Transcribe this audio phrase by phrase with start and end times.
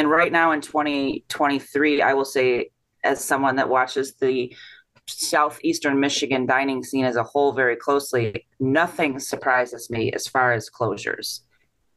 [0.00, 2.70] And right now in 2023, I will say,
[3.04, 4.50] as someone that watches the
[5.06, 10.70] southeastern Michigan dining scene as a whole very closely, nothing surprises me as far as
[10.70, 11.40] closures.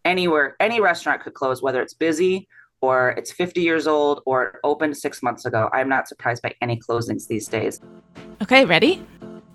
[0.04, 2.50] Anywhere, any restaurant could close, whether it's busy
[2.82, 5.70] or it's 50 years old or it opened six months ago.
[5.72, 7.80] I'm not surprised by any closings these days.
[8.42, 9.02] Okay, ready?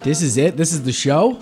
[0.00, 0.56] This is it.
[0.56, 1.38] This is the show.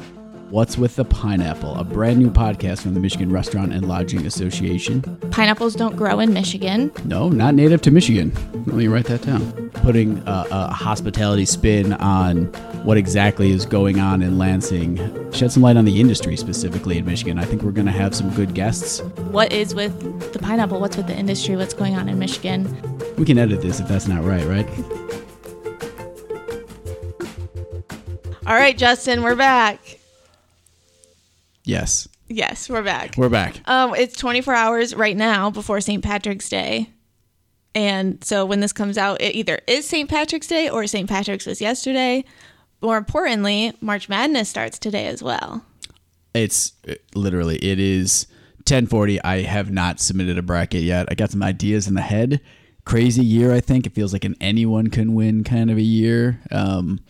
[0.51, 5.03] What's with the Pineapple, a brand new podcast from the Michigan Restaurant and Lodging Association.
[5.33, 6.93] Pineapples don't grow in Michigan.
[7.05, 8.33] No, not native to Michigan.
[8.65, 9.71] Let me write that down.
[9.71, 12.45] Putting a, a hospitality spin on
[12.85, 14.97] what exactly is going on in Lansing.
[15.33, 17.41] Shed some light on the industry specifically in Michigan.
[17.41, 19.01] I think we're going to have some good guests.
[19.33, 20.79] What is with the pineapple?
[20.79, 21.57] What's with the industry?
[21.57, 22.65] What's going on in Michigan?
[23.19, 24.69] We can edit this if that's not right, right?
[28.47, 29.99] All right, Justin, we're back.
[31.67, 32.09] Yes.
[32.29, 33.17] Yes, we're back.
[33.17, 33.61] We're back.
[33.67, 36.03] Um, it's 24 hours right now before St.
[36.03, 36.91] Patrick's Day.
[37.75, 40.09] And so when this comes out, it either is St.
[40.09, 41.09] Patrick's Day or St.
[41.09, 42.25] Patrick's was yesterday.
[42.81, 45.65] More importantly, March Madness starts today as well.
[46.35, 48.29] It's it, literally it is
[48.65, 49.19] 10:40.
[49.25, 51.09] I have not submitted a bracket yet.
[51.11, 52.41] I got some ideas in the head.
[52.85, 53.87] Crazy year, I think.
[53.87, 56.41] It feels like an anyone can win kind of a year.
[56.53, 57.01] Um,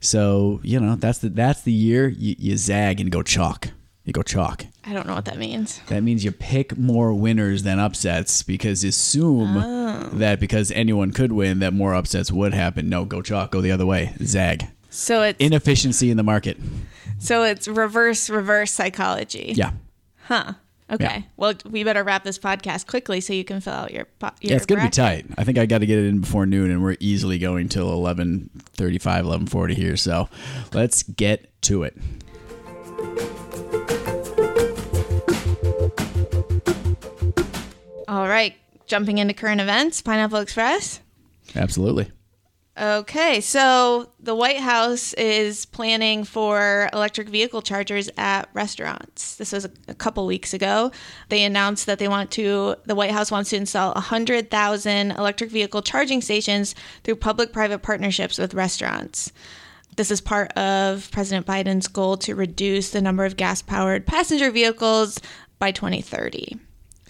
[0.00, 3.68] so you know that's the that's the year you, you zag and go chalk.
[4.04, 4.64] You go chalk.
[4.84, 5.80] I don't know what that means.
[5.88, 10.08] That means you pick more winners than upsets because assume Oh.
[10.14, 12.88] that because anyone could win, that more upsets would happen.
[12.88, 13.50] No, go chalk.
[13.52, 14.14] Go the other way.
[14.24, 14.66] Zag.
[14.88, 16.56] So it's Inefficiency in the market.
[17.18, 19.52] so it's reverse reverse psychology.
[19.54, 19.72] Yeah.
[20.24, 20.54] Huh.
[20.90, 21.04] Okay.
[21.04, 21.22] Yeah.
[21.36, 24.06] Well, we better wrap this podcast quickly so you can fill out your.
[24.18, 25.24] po- your Yeah, it's gonna be tight.
[25.38, 27.92] I think I got to get it in before noon, and we're easily going till
[27.92, 29.96] eleven thirty-five, eleven forty here.
[29.96, 30.28] So
[30.72, 31.96] let's get to it.
[38.10, 38.56] All right.
[38.86, 40.98] Jumping into current events, Pineapple Express.
[41.54, 42.10] Absolutely.
[42.76, 49.36] Okay, so the White House is planning for electric vehicle chargers at restaurants.
[49.36, 50.90] This was a, a couple weeks ago.
[51.28, 55.82] They announced that they want to, the White House wants to install 100,000 electric vehicle
[55.82, 56.74] charging stations
[57.04, 59.30] through public private partnerships with restaurants.
[59.96, 64.50] This is part of President Biden's goal to reduce the number of gas powered passenger
[64.50, 65.20] vehicles
[65.60, 66.58] by 2030.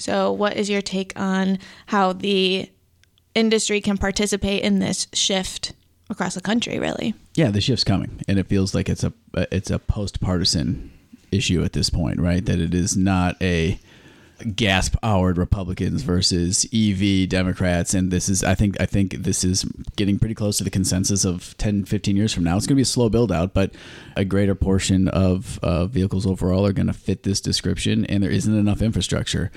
[0.01, 2.71] So, what is your take on how the
[3.35, 5.73] industry can participate in this shift
[6.09, 9.71] across the country really Yeah, the shift's coming, and it feels like it's a it's
[9.71, 10.91] a post partisan
[11.31, 12.45] issue at this point, right?
[12.45, 13.79] That it is not a
[14.57, 19.65] gas powered Republicans versus EV Democrats, and this is I think I think this is
[19.97, 22.57] getting pretty close to the consensus of 10, 15 years from now.
[22.57, 23.75] It's going to be a slow build out, but
[24.17, 28.31] a greater portion of uh, vehicles overall are going to fit this description, and there
[28.31, 29.51] isn't enough infrastructure.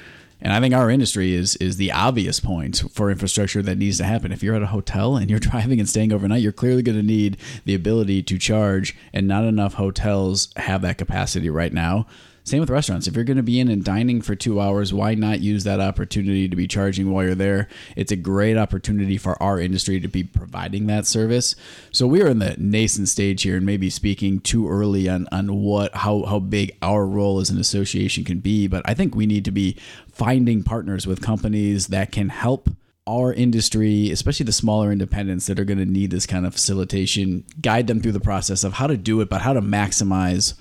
[0.44, 4.04] And I think our industry is is the obvious point for infrastructure that needs to
[4.04, 4.34] happen.
[4.34, 7.04] If you're at a hotel and you're driving and staying overnight, you're clearly going to
[7.04, 12.06] need the ability to charge, and not enough hotels have that capacity right now.
[12.46, 13.08] Same with restaurants.
[13.08, 15.80] If you're going to be in and dining for two hours, why not use that
[15.80, 17.70] opportunity to be charging while you're there?
[17.96, 21.56] It's a great opportunity for our industry to be providing that service.
[21.92, 25.56] So we are in the nascent stage here and maybe speaking too early on, on
[25.62, 28.68] what how, how big our role as an association can be.
[28.68, 29.78] But I think we need to be
[30.12, 32.70] finding partners with companies that can help
[33.08, 37.46] our industry, especially the smaller independents that are going to need this kind of facilitation,
[37.62, 40.56] guide them through the process of how to do it, but how to maximize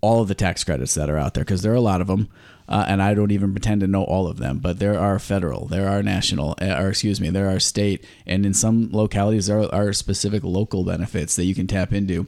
[0.00, 2.06] all of the tax credits that are out there because there are a lot of
[2.06, 2.28] them.
[2.68, 5.64] Uh, and I don't even pretend to know all of them, but there are federal,
[5.64, 9.60] there are national, uh, or excuse me, there are state, and in some localities there
[9.60, 12.26] are, are specific local benefits that you can tap into.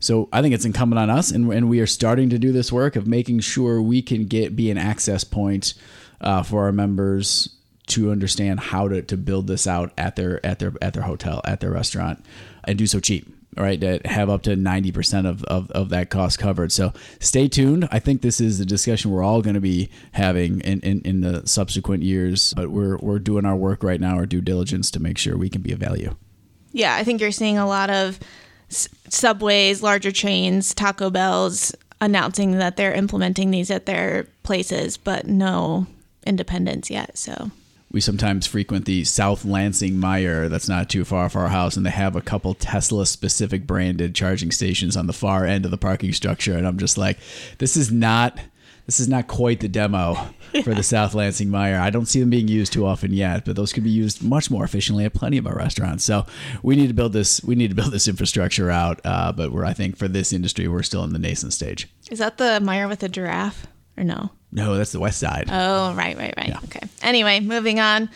[0.00, 2.72] So I think it's incumbent on us, and, and we are starting to do this
[2.72, 5.74] work of making sure we can get be an access point
[6.22, 7.50] uh, for our members
[7.86, 11.40] to understand how to, to build this out at their at their at their hotel
[11.44, 12.24] at their restaurant
[12.64, 16.38] and do so cheap right to have up to 90% of, of, of that cost
[16.38, 16.72] covered.
[16.72, 17.88] So stay tuned.
[17.90, 21.20] I think this is a discussion we're all going to be having in, in, in
[21.20, 25.00] the subsequent years but we're, we're doing our work right now our due diligence to
[25.00, 26.14] make sure we can be of value.
[26.72, 28.18] Yeah i think you're seeing a lot of
[28.70, 35.26] s- subways larger chains taco bells announcing that they're implementing these at their places but
[35.26, 35.86] no
[36.26, 37.50] independence yet so
[37.94, 41.86] we sometimes frequent the South Lansing Meijer that's not too far from our house, and
[41.86, 45.78] they have a couple Tesla specific branded charging stations on the far end of the
[45.78, 46.58] parking structure.
[46.58, 47.18] And I'm just like,
[47.58, 48.38] this is not.
[48.86, 50.14] This is not quite the demo
[50.62, 51.80] for the South Lansing Meijer.
[51.80, 54.50] I don't see them being used too often yet, but those could be used much
[54.50, 56.04] more efficiently at plenty of our restaurants.
[56.04, 56.26] So
[56.62, 57.42] we need to build this.
[57.42, 59.00] We need to build this infrastructure out.
[59.02, 61.88] Uh, but we're, I think, for this industry, we're still in the nascent stage.
[62.10, 63.66] is that the Meijer with the giraffe
[63.96, 65.48] or no No, that's the West Side.
[65.50, 66.64] Oh, right, right, right.
[66.64, 66.86] Okay.
[67.02, 68.08] Anyway, moving on.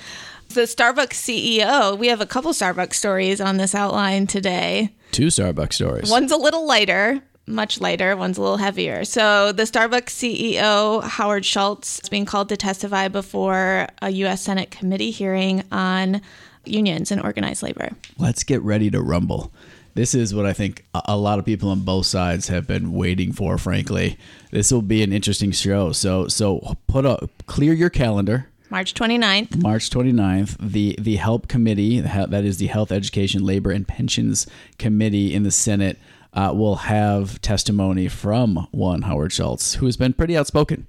[0.50, 1.12] The Starbucks
[1.60, 4.94] CEO, we have a couple Starbucks stories on this outline today.
[5.10, 6.10] Two Starbucks stories.
[6.10, 9.04] One's a little lighter, much lighter, one's a little heavier.
[9.04, 14.40] So, the Starbucks CEO, Howard Schultz, is being called to testify before a U.S.
[14.40, 16.22] Senate committee hearing on
[16.64, 17.90] unions and organized labor.
[18.16, 19.52] Let's get ready to rumble.
[19.98, 23.32] This is what I think a lot of people on both sides have been waiting
[23.32, 23.58] for.
[23.58, 24.16] Frankly,
[24.52, 25.90] this will be an interesting show.
[25.90, 28.48] So, so put a clear your calendar.
[28.70, 29.60] March 29th.
[29.60, 34.46] March 29th, the the HELP committee, that is the Health, Education, Labor, and Pensions
[34.78, 35.98] Committee in the Senate,
[36.32, 40.86] uh, will have testimony from one Howard Schultz, who has been pretty outspoken.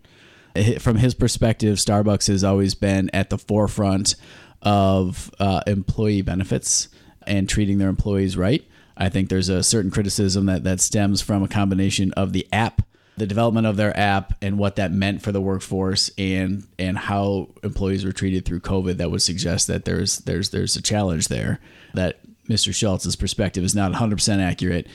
[0.77, 4.13] From his perspective, Starbucks has always been at the forefront
[4.61, 6.89] of uh, employee benefits
[7.25, 8.63] and treating their employees right.
[9.00, 12.81] I think there's a certain criticism that, that stems from a combination of the app,
[13.18, 17.50] the development of their app, and what that meant for the workforce, and and how
[17.63, 18.98] employees were treated through COVID.
[18.98, 21.60] That would suggest that there's there's there's a challenge there.
[21.94, 22.19] That
[22.50, 22.75] Mr.
[22.75, 24.88] Schultz's perspective is not 100% accurate,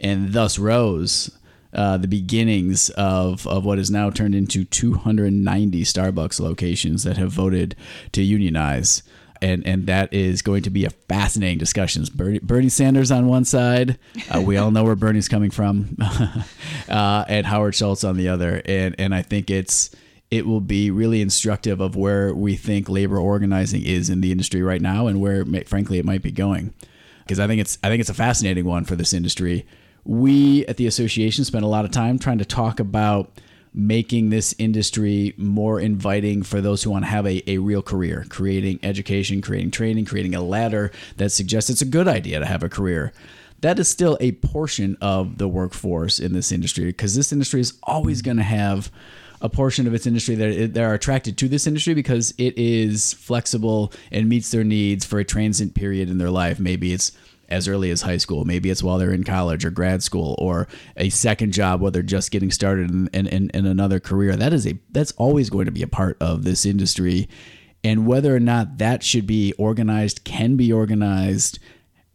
[0.00, 1.30] and thus rose
[1.72, 7.32] uh, the beginnings of, of what has now turned into 290 Starbucks locations that have
[7.32, 7.74] voted
[8.12, 9.02] to unionize
[9.42, 12.04] and and that is going to be a fascinating discussion.
[12.14, 13.98] Bernie, Bernie Sanders on one side,
[14.30, 15.96] uh, we all know where Bernie's coming from,
[16.88, 19.90] uh, and Howard Schultz on the other, and and I think it's
[20.30, 24.62] it will be really instructive of where we think labor organizing is in the industry
[24.62, 26.72] right now, and where frankly it might be going,
[27.24, 29.66] because I think it's I think it's a fascinating one for this industry.
[30.04, 33.30] We at the association spend a lot of time trying to talk about
[33.74, 38.26] making this industry more inviting for those who want to have a, a real career,
[38.28, 42.62] creating education, creating training, creating a ladder that suggests it's a good idea to have
[42.62, 43.12] a career.
[43.60, 47.78] That is still a portion of the workforce in this industry because this industry is
[47.84, 48.26] always hmm.
[48.26, 48.90] going to have
[49.40, 53.12] a portion of its industry that, that are attracted to this industry because it is
[53.14, 56.60] flexible and meets their needs for a transient period in their life.
[56.60, 57.10] Maybe it's
[57.52, 58.44] as early as high school.
[58.44, 60.66] Maybe it's while they're in college or grad school or
[60.96, 64.34] a second job while they're just getting started in, in, in, another career.
[64.34, 67.28] That is a that's always going to be a part of this industry.
[67.84, 71.58] And whether or not that should be organized, can be organized,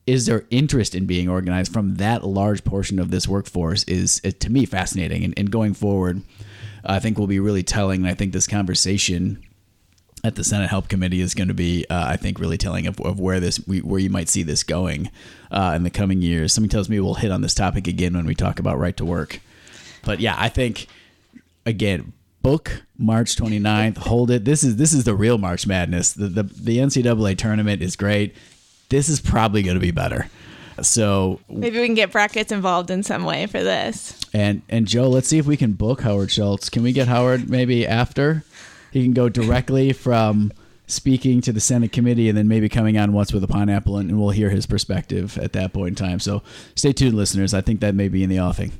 [0.05, 4.49] is there interest in being organized from that large portion of this workforce is, to
[4.49, 5.23] me fascinating.
[5.23, 6.21] And, and going forward,
[6.85, 8.01] I think will be really telling.
[8.01, 9.43] And I think this conversation
[10.27, 12.99] at the Senate Help Committee is going to be, uh, I think, really telling of,
[13.01, 15.09] of where this where you might see this going
[15.51, 16.53] uh, in the coming years.
[16.53, 19.05] Something tells me we'll hit on this topic again when we talk about right to
[19.05, 19.39] work.
[20.03, 20.87] But yeah, I think
[21.65, 24.45] again, book March 29th, hold it.
[24.45, 26.11] This is this is the real March Madness.
[26.11, 28.35] The the, the NCAA tournament is great.
[28.89, 30.29] This is probably going to be better.
[30.81, 34.19] So maybe we can get brackets involved in some way for this.
[34.33, 36.69] And and Joe, let's see if we can book Howard Schultz.
[36.69, 38.43] Can we get Howard maybe after?
[38.91, 40.51] He can go directly from
[40.87, 44.09] speaking to the Senate committee and then maybe coming on once with a pineapple, and,
[44.09, 46.19] and we'll hear his perspective at that point in time.
[46.19, 46.41] So
[46.75, 47.53] stay tuned, listeners.
[47.53, 48.71] I think that may be in the offing.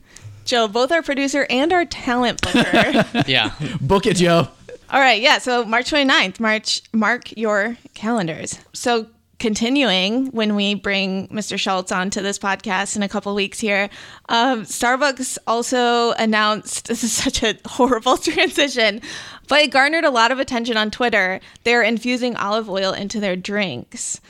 [0.46, 3.06] Joe, both our producer and our talent booker.
[3.28, 3.54] yeah.
[3.82, 4.48] Book it, Joe.
[4.90, 5.22] All right.
[5.22, 5.40] Yeah.
[5.40, 8.58] So March 29th, March, mark your calendars.
[8.72, 9.08] So
[9.40, 11.60] continuing when we bring Mr.
[11.60, 13.90] Schultz onto this podcast in a couple weeks here.
[14.30, 19.02] Um, Starbucks also announced this is such a horrible transition,
[19.48, 21.40] but it garnered a lot of attention on Twitter.
[21.64, 24.22] They're infusing olive oil into their drinks,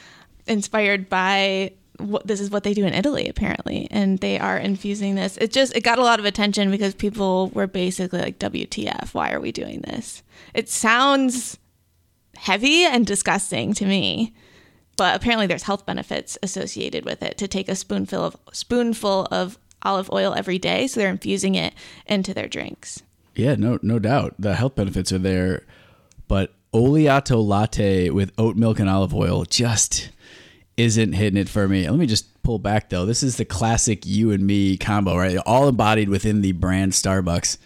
[0.46, 5.16] inspired by what this is what they do in Italy apparently, and they are infusing
[5.16, 5.38] this.
[5.38, 9.14] It just it got a lot of attention because people were basically like, "WTF?
[9.14, 10.22] Why are we doing this?"
[10.54, 11.58] It sounds
[12.36, 14.34] heavy and disgusting to me
[14.98, 19.58] but apparently there's health benefits associated with it to take a spoonful of spoonful of
[19.84, 21.74] olive oil every day so they're infusing it
[22.08, 23.04] into their drinks.
[23.36, 24.36] Yeah no no doubt.
[24.40, 25.66] The health benefits are there
[26.28, 30.10] but oleato latte with oat milk and olive oil just
[30.76, 31.90] isn't hitting it for me.
[31.90, 33.06] Let me just pull back though.
[33.06, 35.38] This is the classic you and me combo right?
[35.38, 37.58] All embodied within the brand starbucks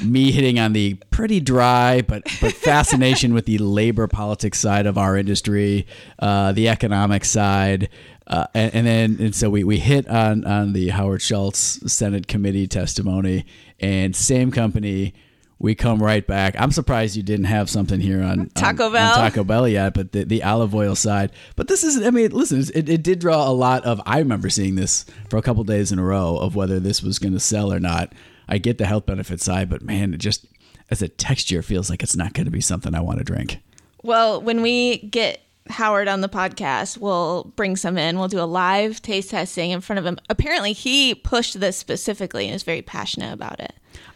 [0.00, 4.96] me hitting on the pretty dry but but fascination with the labor politics side of
[4.96, 5.86] our industry,
[6.18, 7.88] uh, the economic side,
[8.26, 12.28] uh, and, and, then and so we, we hit on on the Howard Schultz Senate
[12.28, 13.44] committee testimony,
[13.80, 15.14] and same company.
[15.60, 16.54] We come right back.
[16.56, 19.12] I'm surprised you didn't have something here on Taco on, Bell.
[19.14, 21.32] On Taco Bell yet, but the, the olive oil side.
[21.56, 24.00] But this is, I mean, listen, it, it did draw a lot of.
[24.06, 27.18] I remember seeing this for a couple days in a row of whether this was
[27.18, 28.12] going to sell or not.
[28.48, 30.46] I get the health benefit side, but man, it just
[30.90, 33.58] as a texture feels like it's not going to be something I want to drink.
[34.02, 38.18] Well, when we get Howard on the podcast, we'll bring some in.
[38.18, 40.18] We'll do a live taste testing in front of him.
[40.30, 43.74] Apparently, he pushed this specifically and is very passionate about it.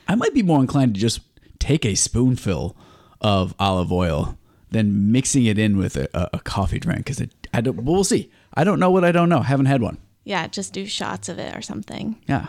[0.08, 1.20] I might be more inclined to just
[1.58, 2.76] take a spoonful
[3.20, 4.38] of olive oil
[4.70, 7.22] than mixing it in with a, a, a coffee drink because
[7.52, 7.84] I don't.
[7.84, 8.30] We'll see.
[8.54, 9.40] I don't know what I don't know.
[9.40, 9.98] Haven't had one.
[10.24, 12.16] Yeah, just do shots of it or something.
[12.28, 12.46] Yeah.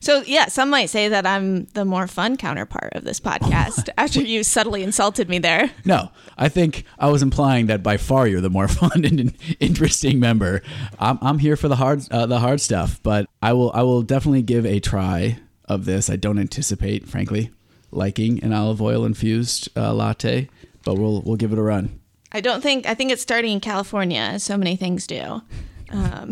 [0.00, 4.20] So, yeah, some might say that I'm the more fun counterpart of this podcast after
[4.20, 5.70] you subtly insulted me there.
[5.84, 10.18] No, I think I was implying that by far you're the more fun and interesting
[10.18, 10.62] member.
[10.98, 14.02] I'm, I'm here for the hard uh, the hard stuff, but I will I will
[14.02, 16.08] definitely give a try of this.
[16.10, 17.50] I don't anticipate, frankly,
[17.90, 20.48] liking an olive oil infused uh, latte,
[20.84, 22.00] but we'll we'll give it a run
[22.32, 25.40] I don't think, I think it's starting in California, as so many things do.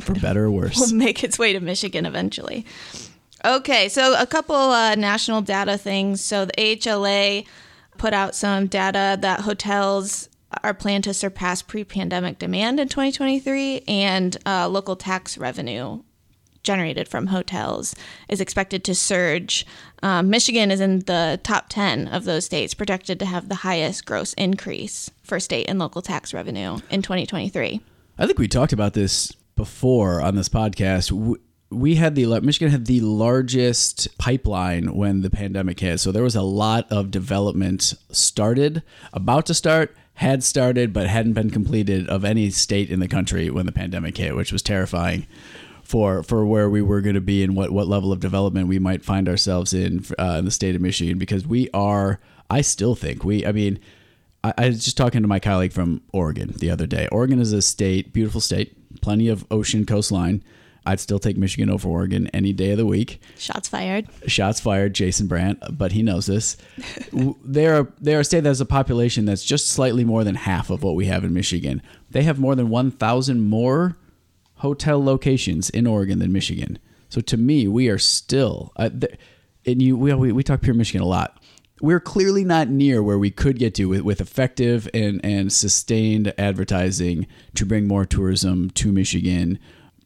[0.00, 0.78] For better or worse.
[0.78, 2.66] will make its way to Michigan eventually.
[3.44, 6.24] Okay, so a couple uh, national data things.
[6.24, 7.46] So the AHLA
[7.98, 10.28] put out some data that hotels
[10.62, 16.02] are planned to surpass pre-pandemic demand in 2023, and uh, local tax revenue
[16.62, 17.94] generated from hotels
[18.28, 19.66] is expected to surge.
[20.02, 24.06] Um, Michigan is in the top 10 of those states, projected to have the highest
[24.06, 27.80] gross increase for state and local tax revenue in 2023.
[28.18, 31.08] I think we talked about this before on this podcast.
[31.10, 31.36] W-
[31.70, 35.98] We had the Michigan had the largest pipeline when the pandemic hit.
[35.98, 38.82] So there was a lot of development started,
[39.12, 43.50] about to start, had started, but hadn't been completed of any state in the country
[43.50, 45.26] when the pandemic hit, which was terrifying
[45.82, 48.78] for for where we were going to be and what what level of development we
[48.78, 52.20] might find ourselves in uh, in the state of Michigan because we are.
[52.48, 53.44] I still think we.
[53.46, 53.78] I mean.
[54.44, 57.08] I, I was just talking to my colleague from Oregon the other day.
[57.10, 60.42] Oregon is a state, beautiful state, plenty of ocean coastline.
[60.86, 63.20] I'd still take Michigan over Oregon any day of the week.
[63.38, 64.06] Shots fired.
[64.26, 66.56] Shots fired, Jason Brandt, but he knows this.
[67.44, 70.82] They're they're a state that has a population that's just slightly more than half of
[70.82, 71.82] what we have in Michigan.
[72.10, 73.96] They have more than one thousand more
[74.56, 76.78] hotel locations in Oregon than Michigan.
[77.10, 79.18] So to me, we are still uh, th-
[79.66, 81.42] and you we, we we talk pure Michigan a lot.
[81.80, 86.32] We're clearly not near where we could get to with, with effective and, and sustained
[86.38, 89.58] advertising to bring more tourism to Michigan,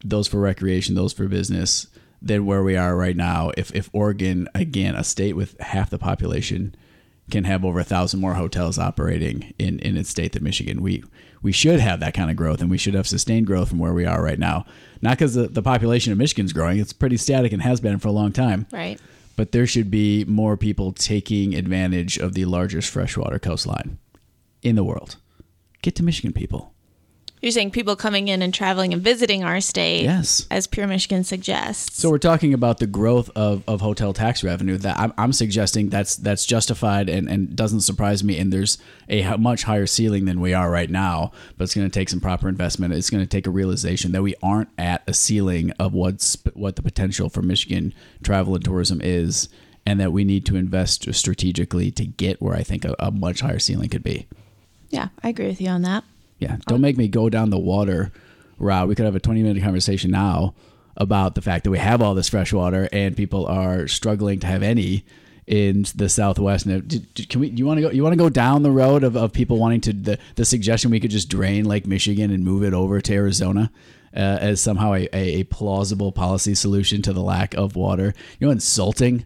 [0.02, 1.86] those for recreation, those for business,
[2.22, 3.52] than where we are right now.
[3.56, 6.74] If, if Oregon, again, a state with half the population,
[7.30, 10.82] can have over a thousand more hotels operating in, in its state than Michigan.
[10.82, 11.04] We
[11.40, 13.94] we should have that kind of growth and we should have sustained growth from where
[13.94, 14.66] we are right now.
[15.00, 18.08] Not because the, the population of Michigan's growing, it's pretty static and has been for
[18.08, 18.66] a long time.
[18.72, 19.00] Right.
[19.38, 23.98] But there should be more people taking advantage of the largest freshwater coastline
[24.62, 25.14] in the world.
[25.80, 26.74] Get to Michigan, people.
[27.40, 30.46] You're saying people coming in and traveling and visiting our state, Yes.
[30.50, 31.96] as Pure Michigan suggests.
[31.96, 35.88] So we're talking about the growth of, of hotel tax revenue that I'm, I'm suggesting
[35.88, 38.38] that's that's justified and, and doesn't surprise me.
[38.38, 38.78] And there's
[39.08, 42.20] a much higher ceiling than we are right now, but it's going to take some
[42.20, 42.92] proper investment.
[42.94, 46.74] It's going to take a realization that we aren't at a ceiling of what's what
[46.76, 49.48] the potential for Michigan travel and tourism is,
[49.86, 53.40] and that we need to invest strategically to get where I think a, a much
[53.42, 54.26] higher ceiling could be.
[54.90, 56.02] yeah, I agree with you on that.
[56.38, 58.12] Yeah, don't make me go down the water
[58.58, 58.88] route.
[58.88, 60.54] We could have a 20 minute conversation now
[60.96, 64.46] about the fact that we have all this fresh water and people are struggling to
[64.46, 65.04] have any
[65.46, 66.66] in the Southwest.
[66.66, 67.48] Do- do- can we?
[67.48, 67.90] You want to go?
[67.90, 70.90] You want to go down the road of, of people wanting to the the suggestion
[70.90, 73.70] we could just drain Lake Michigan and move it over to Arizona
[74.14, 78.12] uh, as somehow a, a, a plausible policy solution to the lack of water.
[78.38, 79.24] You know, insulting.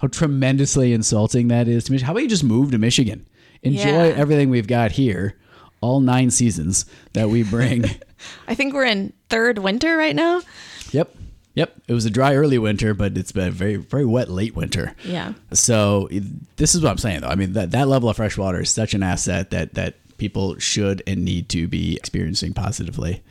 [0.00, 2.06] How tremendously insulting that is to Michigan.
[2.06, 3.26] How about you just move to Michigan?
[3.64, 4.14] Enjoy Yeah.
[4.16, 5.34] everything we've got here,
[5.80, 7.84] all nine seasons that we bring.
[8.48, 10.42] I think we're in third winter right now.
[10.90, 11.14] yep.
[11.54, 11.74] Yep.
[11.88, 14.94] It was a dry early winter, but it's been a very, very wet late winter.
[15.04, 15.32] Yeah.
[15.52, 16.08] So
[16.56, 17.28] this is what I'm saying though.
[17.28, 20.56] I mean that, that level of fresh water is such an asset that, that people
[20.58, 23.22] should and need to be experiencing positively.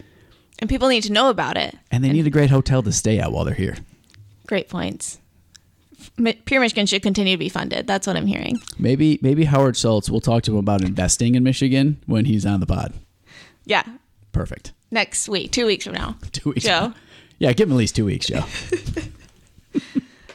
[0.59, 1.75] And people need to know about it.
[1.91, 3.77] And they need a great hotel to stay at while they're here.
[4.47, 5.19] Great points.
[6.45, 7.85] Pure Michigan should continue to be funded.
[7.85, 8.57] That's what I'm hearing.
[8.79, 12.59] Maybe maybe Howard Schultz will talk to him about investing in Michigan when he's on
[12.59, 12.93] the pod.
[13.65, 13.83] Yeah.
[14.31, 14.73] Perfect.
[14.89, 16.15] Next week, two weeks from now.
[16.31, 16.63] Two weeks.
[16.63, 16.93] Joe.
[17.39, 18.43] Yeah, give him at least two weeks, Joe.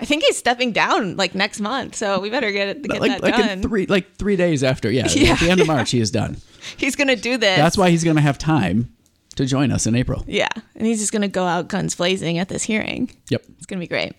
[0.00, 3.12] I think he's stepping down like next month, so we better get it get like
[3.12, 3.48] that like done.
[3.50, 4.90] in three like three days after.
[4.90, 6.36] Yeah, Yeah, at the end of March, he is done.
[6.76, 7.56] he's gonna do this.
[7.56, 8.92] That's why he's going to have time
[9.36, 10.24] to join us in April.
[10.26, 13.10] Yeah, and he's just gonna go out guns blazing at this hearing.
[13.30, 13.44] Yep.
[13.56, 14.14] It's gonna be great.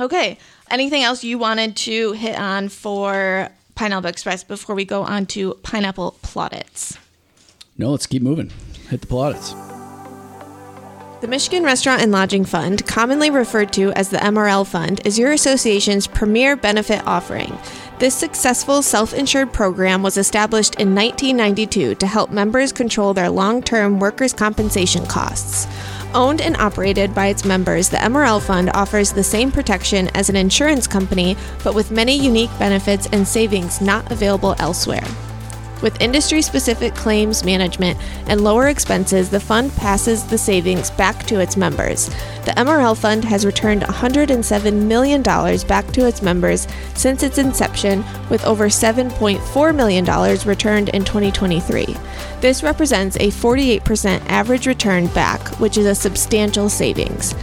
[0.00, 0.38] Okay.
[0.70, 5.54] Anything else you wanted to hit on for Pineapple Express before we go on to
[5.62, 6.98] pineapple plaudits?
[7.76, 8.50] No, let's keep moving.
[8.90, 9.54] Hit the plaudits.
[11.20, 15.32] The Michigan Restaurant and Lodging Fund, commonly referred to as the MRL Fund, is your
[15.32, 17.58] association's premier benefit offering.
[17.98, 23.62] This successful self insured program was established in 1992 to help members control their long
[23.64, 25.66] term workers' compensation costs.
[26.14, 30.36] Owned and operated by its members, the MRL Fund offers the same protection as an
[30.36, 35.06] insurance company, but with many unique benefits and savings not available elsewhere.
[35.82, 41.40] With industry specific claims management and lower expenses, the fund passes the savings back to
[41.40, 42.08] its members.
[42.44, 48.44] The MRL Fund has returned $107 million back to its members since its inception, with
[48.44, 50.04] over $7.4 million
[50.46, 51.96] returned in 2023.
[52.40, 57.34] This represents a 48% average return back, which is a substantial savings.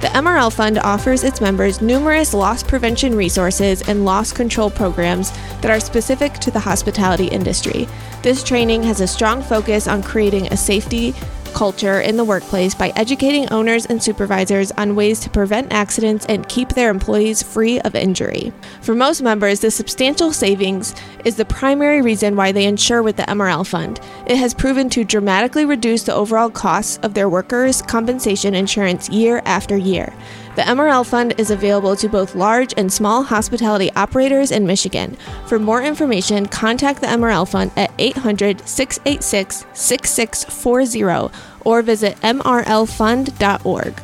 [0.00, 5.30] The MRL Fund offers its members numerous loss prevention resources and loss control programs
[5.60, 7.86] that are specific to the hospitality industry.
[8.22, 11.14] This training has a strong focus on creating a safety
[11.50, 16.48] culture in the workplace by educating owners and supervisors on ways to prevent accidents and
[16.48, 18.52] keep their employees free of injury.
[18.82, 23.24] For most members, the substantial savings is the primary reason why they insure with the
[23.24, 24.00] MRL Fund.
[24.26, 29.42] It has proven to dramatically reduce the overall costs of their workers' compensation insurance year
[29.44, 30.12] after year.
[30.56, 35.16] The MRL Fund is available to both large and small hospitality operators in Michigan.
[35.46, 41.32] For more information, contact the MRL Fund at 800 686 6640
[41.64, 44.02] or visit mrlfund.org.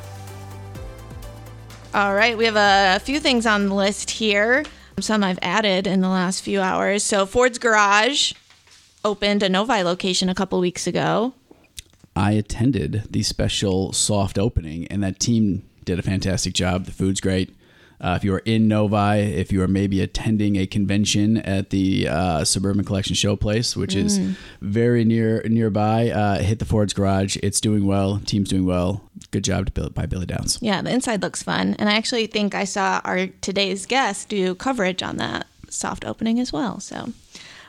[1.95, 4.65] All right, we have a few things on the list here.
[5.01, 7.03] Some I've added in the last few hours.
[7.03, 8.35] So, Ford's Garage
[9.05, 11.35] opened a Novi location a couple weeks ago.
[12.15, 16.85] I attended the special soft opening, and that team did a fantastic job.
[16.85, 17.57] The food's great.
[17.99, 22.07] Uh, if you are in Novi, if you are maybe attending a convention at the
[22.09, 24.05] uh, Suburban Collection Showplace, which mm.
[24.05, 24.19] is
[24.61, 27.39] very near nearby, uh, hit the Ford's Garage.
[27.43, 28.21] It's doing well.
[28.27, 29.09] Team's doing well.
[29.31, 30.59] Good job to by Billy Downs.
[30.61, 34.55] Yeah, the inside looks fun, and I actually think I saw our today's guest do
[34.55, 36.81] coverage on that soft opening as well.
[36.81, 37.13] So.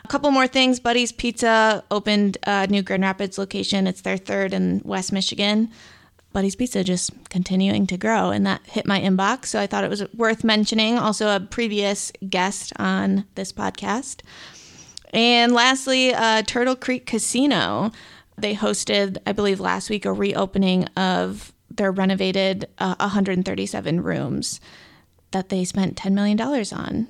[0.03, 0.79] A couple more things.
[0.79, 3.87] Buddy's Pizza opened a new Grand Rapids location.
[3.87, 5.69] It's their third in West Michigan.
[6.33, 9.45] Buddy's Pizza just continuing to grow, and that hit my inbox.
[9.47, 10.97] So I thought it was worth mentioning.
[10.97, 14.21] Also, a previous guest on this podcast.
[15.13, 17.91] And lastly, uh, Turtle Creek Casino.
[18.37, 24.59] They hosted, I believe, last week a reopening of their renovated uh, 137 rooms
[25.31, 27.07] that they spent $10 million on.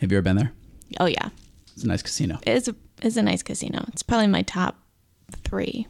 [0.00, 0.52] Have you ever been there?
[0.98, 1.28] Oh, yeah.
[1.74, 2.38] It's a nice casino.
[2.46, 3.84] It is a, it's a nice casino.
[3.88, 4.78] It's probably my top
[5.44, 5.86] three.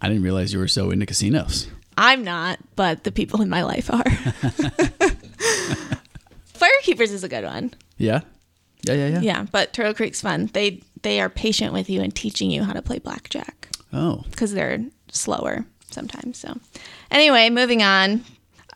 [0.00, 1.68] I didn't realize you were so into casinos.
[1.96, 4.02] I'm not, but the people in my life are.
[6.54, 7.74] Firekeepers is a good one.
[7.98, 8.20] Yeah.
[8.84, 9.20] Yeah, yeah, yeah.
[9.20, 10.50] Yeah, but Turtle Creek's fun.
[10.52, 13.68] They they are patient with you and teaching you how to play blackjack.
[13.92, 14.24] Oh.
[14.30, 16.38] Because they're slower sometimes.
[16.38, 16.58] So,
[17.10, 18.24] anyway, moving on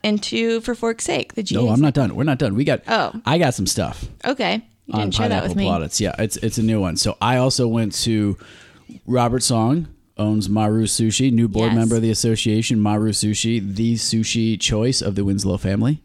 [0.03, 1.35] into for fork's sake.
[1.35, 1.59] The GA.
[1.59, 2.15] No, I'm not done.
[2.15, 2.55] We're not done.
[2.55, 2.83] We got.
[2.87, 3.13] Oh.
[3.25, 4.05] I got some stuff.
[4.25, 4.65] Okay.
[4.87, 5.65] You didn't share that with me.
[5.65, 6.01] Plaudits.
[6.01, 6.97] Yeah, it's it's a new one.
[6.97, 8.37] So I also went to
[9.05, 11.77] Robert Song owns Maru Sushi, new board yes.
[11.77, 12.81] member of the association.
[12.81, 16.03] Maru Sushi, the sushi choice of the Winslow family.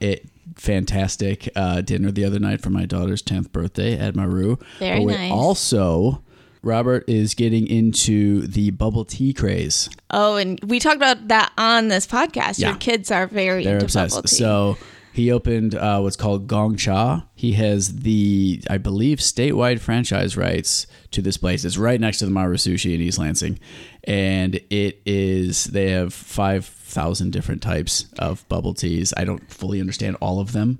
[0.00, 4.56] It fantastic uh, dinner the other night for my daughter's tenth birthday at Maru.
[4.78, 5.32] Very nice.
[5.32, 6.22] Also,
[6.62, 9.88] Robert is getting into the bubble tea craze.
[10.10, 12.58] Oh, and we talked about that on this podcast.
[12.58, 12.70] Yeah.
[12.70, 14.14] Your kids are very They're into obsessed.
[14.14, 14.36] bubble tea.
[14.36, 14.76] So
[15.12, 17.26] he opened uh, what's called Gong Cha.
[17.34, 21.64] He has the, I believe, statewide franchise rights to this place.
[21.64, 23.58] It's right next to the Maru Sushi in East Lansing,
[24.04, 25.64] and it is.
[25.64, 29.12] They have five thousand different types of bubble teas.
[29.16, 30.78] I don't fully understand all of them.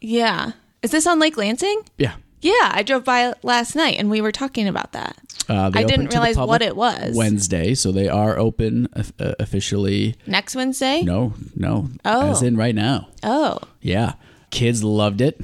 [0.00, 1.82] Yeah, is this on Lake Lansing?
[1.98, 2.14] Yeah.
[2.42, 5.16] Yeah, I drove by last night and we were talking about that.
[5.48, 7.16] Uh, I didn't realize what it was.
[7.16, 10.16] Wednesday, so they are open uh, officially.
[10.26, 11.02] Next Wednesday?
[11.02, 11.88] No, no.
[12.04, 12.32] Oh.
[12.32, 13.08] As in right now.
[13.22, 13.58] Oh.
[13.80, 14.14] Yeah.
[14.50, 15.40] Kids loved it.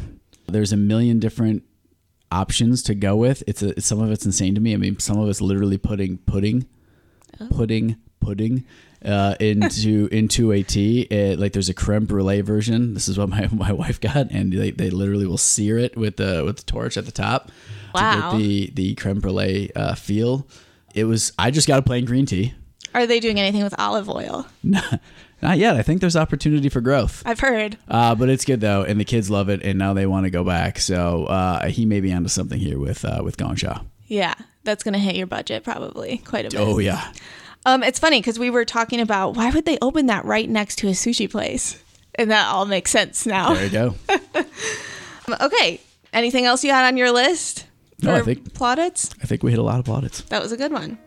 [0.46, 1.62] There's a million different
[2.32, 3.44] options to go with.
[3.46, 4.74] It's, a, some of it's insane to me.
[4.74, 6.66] I mean, some of it's literally putting pudding,
[7.40, 7.48] oh.
[7.48, 8.66] pudding, pudding
[9.04, 11.02] uh, into into a tea.
[11.02, 12.94] It, like there's a creme brulee version.
[12.94, 16.16] This is what my, my wife got, and they, they literally will sear it with
[16.16, 17.50] the with the torch at the top
[17.94, 18.12] wow.
[18.12, 20.46] to get the the creme brulee uh, feel.
[20.94, 21.32] It was.
[21.38, 22.54] I just got a plain green tea.
[22.94, 24.46] Are they doing anything with olive oil?
[25.40, 25.76] Not yet.
[25.76, 27.22] I think there's opportunity for growth.
[27.24, 27.76] I've heard.
[27.86, 30.30] Uh, but it's good though, and the kids love it, and now they want to
[30.30, 30.78] go back.
[30.80, 33.84] So uh, he may be onto something here with uh, with Gong Cha.
[34.06, 34.34] Yeah,
[34.64, 36.58] that's gonna hit your budget probably quite a bit.
[36.58, 37.12] Oh yeah.
[37.68, 40.76] Um, it's funny because we were talking about why would they open that right next
[40.76, 41.82] to a sushi place,
[42.14, 43.52] and that all makes sense now.
[43.52, 43.94] There you go.
[45.42, 45.78] okay.
[46.14, 47.66] Anything else you had on your list?
[48.02, 49.10] No, I think plaudits.
[49.22, 50.22] I think we hit a lot of plaudits.
[50.30, 50.98] That was a good one.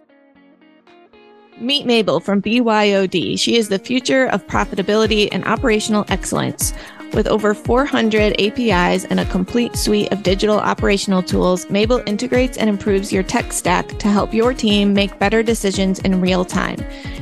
[1.59, 3.39] Meet Mabel from BYOD.
[3.39, 6.73] She is the future of profitability and operational excellence.
[7.13, 12.69] With over 400 APIs and a complete suite of digital operational tools, Mabel integrates and
[12.69, 16.79] improves your tech stack to help your team make better decisions in real time.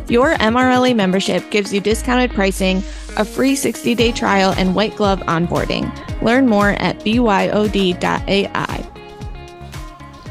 [0.07, 2.83] Your MRLA membership gives you discounted pricing,
[3.17, 5.91] a free 60 day trial, and white glove onboarding.
[6.21, 8.85] Learn more at byod.ai.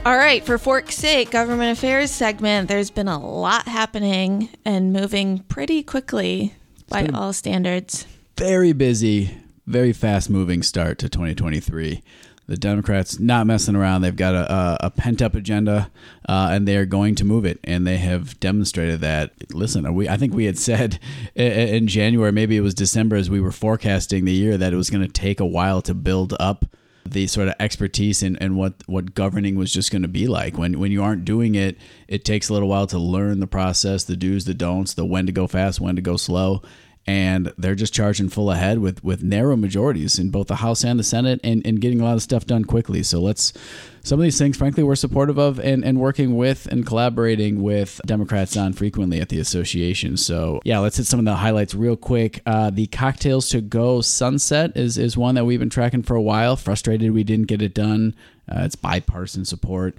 [0.07, 5.41] All right, for Fork's sake, government affairs segment, there's been a lot happening and moving
[5.41, 6.55] pretty quickly
[6.89, 8.07] by all standards.
[8.37, 9.37] very busy,
[9.69, 12.03] very fast moving start to 2023.
[12.47, 14.01] The Democrats not messing around.
[14.01, 15.91] They've got a, a, pent up agenda,
[16.27, 17.61] uh, and they are going to move it.
[17.63, 19.35] And they have demonstrated that.
[19.53, 20.99] Listen, we I think we had said
[21.35, 24.89] in January, maybe it was December, as we were forecasting the year, that it was
[24.89, 26.65] going to take a while to build up
[27.05, 30.57] the sort of expertise and, and what, what governing was just going to be like.
[30.57, 31.77] When when you aren't doing it,
[32.07, 35.27] it takes a little while to learn the process, the do's, the don'ts, the when
[35.27, 36.63] to go fast, when to go slow.
[37.09, 40.99] And they're just charging full ahead with, with narrow majorities in both the House and
[40.99, 43.03] the Senate and, and getting a lot of stuff done quickly.
[43.03, 43.55] So let's
[44.03, 47.99] some of these things, frankly, we're supportive of and, and working with and collaborating with
[48.05, 50.19] Democrats on frequently at the association.
[50.19, 52.43] So, yeah, let's hit some of the highlights real quick.
[52.45, 56.23] Uh, the Cocktails to Go Sunset is, is one that we've been tracking for a
[56.23, 56.57] while.
[56.57, 58.15] Frustrated we didn't get it done.
[58.51, 59.97] Uh, it's bipartisan support.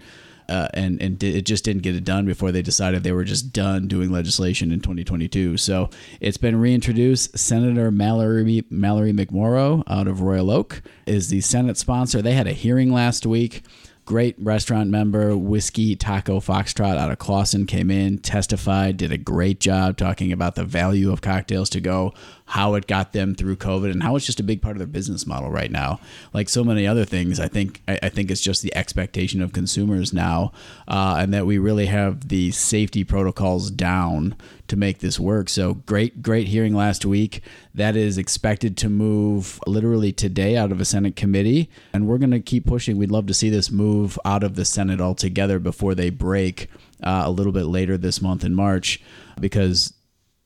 [0.49, 3.53] Uh, and and it just didn't get it done before they decided they were just
[3.53, 5.57] done doing legislation in 2022.
[5.57, 7.37] So it's been reintroduced.
[7.37, 12.21] Senator Mallory Mallory McMorrow out of Royal Oak is the Senate sponsor.
[12.21, 13.63] They had a hearing last week.
[14.09, 19.59] Great restaurant member, Whiskey Taco Foxtrot out of Clawson came in, testified, did a great
[19.59, 22.15] job talking about the value of cocktails to go,
[22.49, 24.87] how it got them through COVID, and how it's just a big part of their
[24.87, 25.99] business model right now.
[26.33, 29.53] Like so many other things, I think I, I think it's just the expectation of
[29.53, 30.51] consumers now,
[30.87, 34.35] uh, and that we really have the safety protocols down
[34.67, 35.47] to make this work.
[35.49, 37.41] So great, great hearing last week.
[37.75, 42.31] That is expected to move literally today out of a Senate committee, and we're going
[42.31, 42.97] to keep pushing.
[42.97, 46.67] We'd love to see this move out of the Senate altogether before they break
[47.03, 48.99] uh, a little bit later this month in March,
[49.39, 49.93] because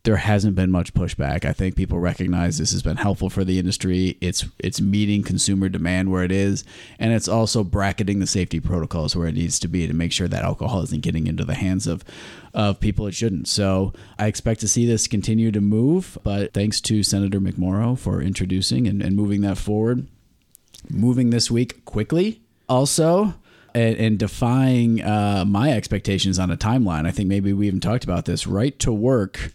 [0.03, 1.45] there hasn't been much pushback.
[1.45, 4.17] I think people recognize this has been helpful for the industry.
[4.19, 6.65] It's it's meeting consumer demand where it is,
[6.99, 10.27] and it's also bracketing the safety protocols where it needs to be to make sure
[10.27, 12.03] that alcohol isn't getting into the hands of
[12.53, 13.47] of people it shouldn't.
[13.47, 16.17] So I expect to see this continue to move.
[16.21, 20.05] But thanks to Senator McMorrow for introducing and, and moving that forward.
[20.89, 22.41] Moving this week quickly.
[22.67, 23.35] Also,
[23.73, 27.07] and, defying uh, my expectations on a timeline.
[27.07, 28.45] I think maybe we even talked about this.
[28.45, 29.53] Right to work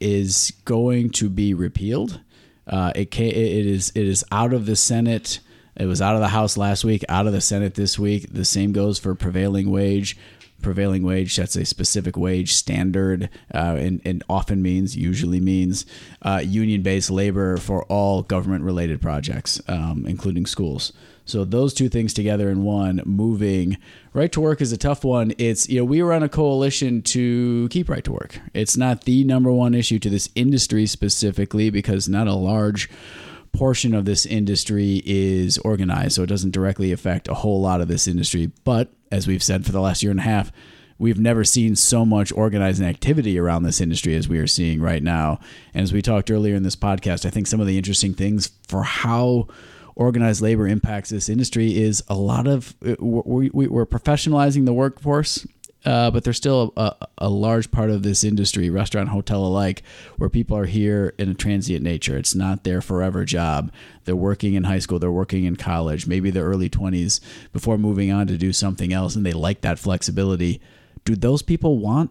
[0.00, 2.20] is going to be repealed.
[2.66, 5.40] Uh, it ca- it is it is out of the Senate.
[5.76, 8.32] It was out of the House last week, out of the Senate this week.
[8.32, 10.16] The same goes for prevailing wage.
[10.62, 15.86] Prevailing wage that's a specific wage standard, uh, and, and often means, usually means,
[16.20, 20.92] uh, union-based labor for all government-related projects, um, including schools.
[21.30, 23.78] So those two things together in one, moving
[24.12, 25.32] right to work is a tough one.
[25.38, 28.40] It's you know we were on a coalition to keep right to work.
[28.52, 32.90] It's not the number one issue to this industry specifically because not a large
[33.52, 37.88] portion of this industry is organized, so it doesn't directly affect a whole lot of
[37.88, 38.50] this industry.
[38.64, 40.52] But as we've said for the last year and a half,
[40.98, 45.02] we've never seen so much organizing activity around this industry as we are seeing right
[45.02, 45.40] now.
[45.74, 48.50] And as we talked earlier in this podcast, I think some of the interesting things
[48.68, 49.48] for how
[49.96, 55.46] organized labor impacts this industry is a lot of we, we, we're professionalizing the workforce
[55.84, 59.82] uh, but there's still a, a large part of this industry, restaurant, hotel alike,
[60.18, 62.18] where people are here in a transient nature.
[62.18, 63.72] It's not their forever job.
[64.04, 67.20] They're working in high school, they're working in college, maybe their early 20s
[67.52, 70.60] before moving on to do something else, and they like that flexibility.
[71.04, 72.10] Do those people want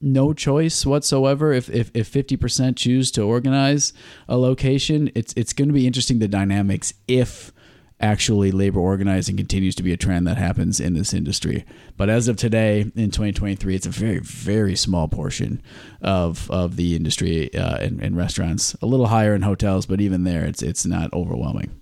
[0.00, 3.92] no choice whatsoever if, if, if 50% choose to organize
[4.28, 5.10] a location?
[5.14, 7.52] It's, it's going to be interesting the dynamics if
[8.00, 11.64] actually labor organizing continues to be a trend that happens in this industry.
[11.96, 15.62] But as of today, in 2023, it's a very, very small portion
[16.02, 18.74] of of the industry uh, in, in restaurants.
[18.82, 21.80] A little higher in hotels, but even there, it's it's not overwhelming.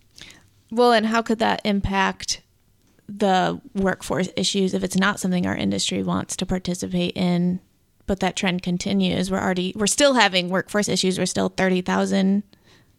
[0.70, 2.42] Well, and how could that impact
[3.08, 7.60] the workforce issues if it's not something our industry wants to participate in?
[8.06, 9.30] But that trend continues.
[9.30, 11.18] We're already we're still having workforce issues.
[11.18, 12.42] We're still thirty thousand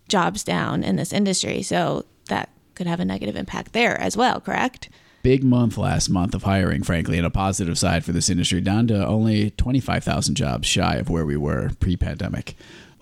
[0.07, 4.41] jobs down in this industry, so that could have a negative impact there as well.
[4.41, 4.89] Correct?
[5.23, 8.85] Big month last month of hiring, frankly, and a positive side for this industry, down
[8.85, 12.55] to only 25,000 jobs shy of where we were pre pandemic.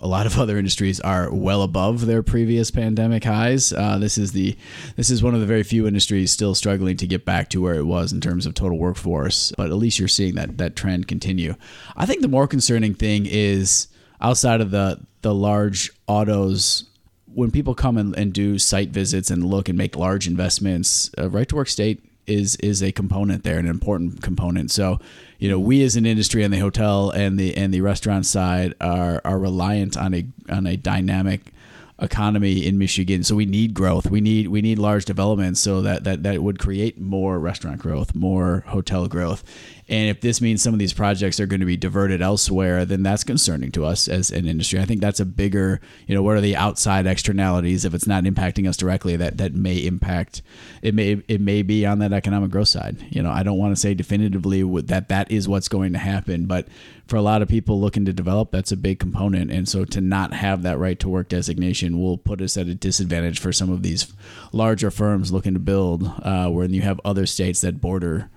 [0.04, 3.72] A lot of other industries are well above their previous pandemic highs.
[3.72, 4.56] Uh, this is the
[4.96, 7.74] this is one of the very few industries still struggling to get back to where
[7.74, 9.52] it was in terms of total workforce.
[9.56, 11.56] But at least you're seeing that that trend continue.
[11.96, 13.88] I think the more concerning thing is
[14.20, 16.84] outside of the the large autos
[17.26, 21.28] when people come and, and do site visits and look and make large investments, uh,
[21.28, 24.70] right to work state is is a component there, an important component.
[24.70, 24.98] So,
[25.38, 28.74] you know, we as an industry on the hotel and the and the restaurant side
[28.80, 31.52] are are reliant on a on a dynamic
[32.00, 33.22] economy in Michigan.
[33.22, 34.10] So we need growth.
[34.10, 38.14] We need we need large developments so that that that would create more restaurant growth,
[38.14, 39.44] more hotel growth.
[39.88, 43.02] And if this means some of these projects are going to be diverted elsewhere, then
[43.02, 44.80] that's concerning to us as an industry.
[44.80, 48.24] I think that's a bigger, you know, what are the outside externalities if it's not
[48.24, 50.40] impacting us directly that that may impact
[50.80, 52.96] it may it may be on that economic growth side.
[53.10, 56.46] You know, I don't want to say definitively that that is what's going to happen,
[56.46, 56.68] but
[57.06, 59.50] for a lot of people looking to develop, that's a big component.
[59.50, 62.74] And so to not have that right to work designation will put us at a
[62.74, 64.12] disadvantage for some of these
[64.52, 68.30] larger firms looking to build, uh, when you have other states that border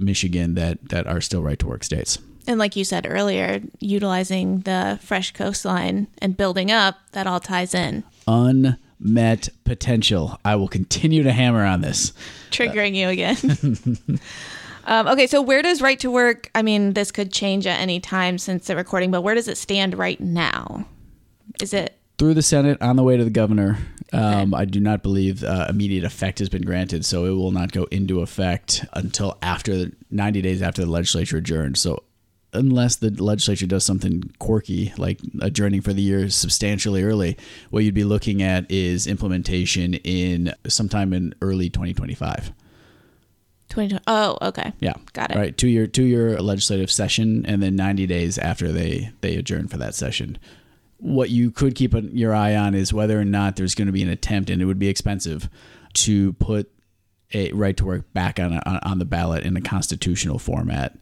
[0.00, 2.18] Michigan that that are still right to work states.
[2.46, 7.74] And like you said earlier, utilizing the fresh coastline and building up, that all ties
[7.74, 8.02] in.
[8.26, 10.40] Unmet potential.
[10.44, 12.12] I will continue to hammer on this.
[12.50, 14.20] Triggering you again.
[14.84, 16.50] um, okay, so where does right to work?
[16.54, 19.58] I mean, this could change at any time since the recording, but where does it
[19.58, 20.86] stand right now?
[21.62, 23.78] Is it through the Senate on the way to the governor?
[24.12, 27.72] Um, I do not believe uh, immediate effect has been granted, so it will not
[27.72, 31.80] go into effect until after the 90 days after the legislature adjourns.
[31.80, 32.02] So,
[32.52, 37.36] unless the legislature does something quirky like adjourning for the year substantially early,
[37.70, 42.52] what you'd be looking at is implementation in sometime in early 2025.
[43.68, 44.02] 2020.
[44.08, 44.72] Oh, okay.
[44.80, 44.94] Yeah.
[45.12, 45.36] Got it.
[45.36, 45.56] All right.
[45.56, 49.76] Two year two year legislative session and then 90 days after they they adjourn for
[49.76, 50.38] that session
[51.00, 54.02] what you could keep your eye on is whether or not there's going to be
[54.02, 55.48] an attempt, and it would be expensive,
[55.94, 56.70] to put
[57.32, 60.96] a right to work back on a, on the ballot in a constitutional format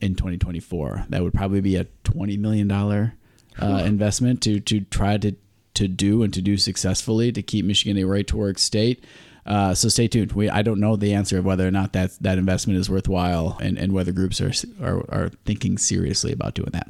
[0.00, 1.06] in 2024.
[1.08, 3.14] That would probably be a 20 million dollar
[3.60, 5.34] uh, investment to to try to
[5.74, 9.04] to do and to do successfully to keep Michigan a right to work state.
[9.46, 10.32] Uh, so stay tuned.
[10.32, 13.58] We I don't know the answer of whether or not that that investment is worthwhile
[13.60, 16.88] and, and whether groups are, are are thinking seriously about doing that.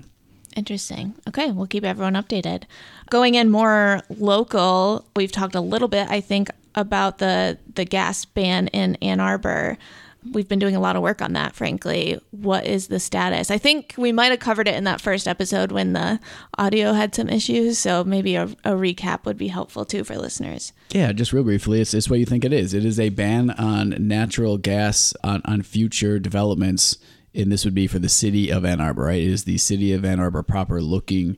[0.56, 1.14] Interesting.
[1.28, 2.64] Okay, we'll keep everyone updated.
[3.10, 8.24] Going in more local, we've talked a little bit, I think, about the the gas
[8.24, 9.78] ban in Ann Arbor.
[10.32, 12.18] We've been doing a lot of work on that, frankly.
[12.30, 13.50] What is the status?
[13.50, 16.18] I think we might have covered it in that first episode when the
[16.56, 17.78] audio had some issues.
[17.78, 20.72] So maybe a, a recap would be helpful too for listeners.
[20.92, 22.72] Yeah, just real briefly, it's, it's what you think it is.
[22.72, 26.96] It is a ban on natural gas on, on future developments
[27.34, 29.22] and this would be for the city of Ann Arbor, right?
[29.22, 31.36] Is the city of Ann Arbor proper looking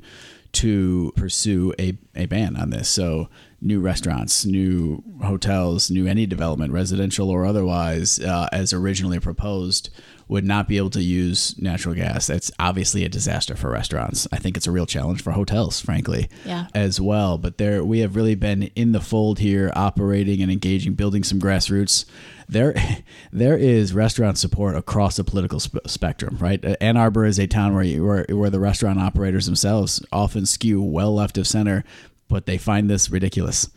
[0.52, 2.88] to pursue a, a ban on this.
[2.88, 3.28] So,
[3.60, 9.90] new restaurants, new hotels, new any development, residential or otherwise, uh, as originally proposed,
[10.28, 12.26] would not be able to use natural gas.
[12.26, 14.26] That's obviously a disaster for restaurants.
[14.32, 16.66] I think it's a real challenge for hotels, frankly, yeah.
[16.74, 17.38] as well.
[17.38, 21.40] But there, we have really been in the fold here, operating and engaging, building some
[21.40, 22.06] grassroots.
[22.48, 22.74] There,
[23.32, 26.64] there is restaurant support across the political sp- spectrum, right?
[26.64, 30.44] Uh, Ann Arbor is a town where, you, where where the restaurant operators themselves often
[30.44, 31.84] skew well left of center,
[32.28, 33.70] but they find this ridiculous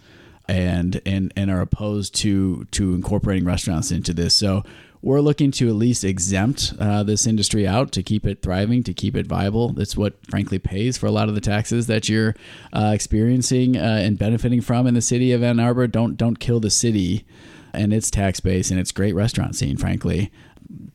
[0.47, 4.33] and and and are opposed to to incorporating restaurants into this.
[4.33, 4.63] So
[5.01, 8.93] we're looking to at least exempt uh, this industry out to keep it thriving, to
[8.93, 9.69] keep it viable.
[9.69, 12.35] That's what, frankly, pays for a lot of the taxes that you're
[12.73, 15.87] uh, experiencing uh, and benefiting from in the city of Ann Arbor.
[15.87, 17.25] Don't don't kill the city
[17.73, 20.31] and its tax base and its great restaurant scene, frankly,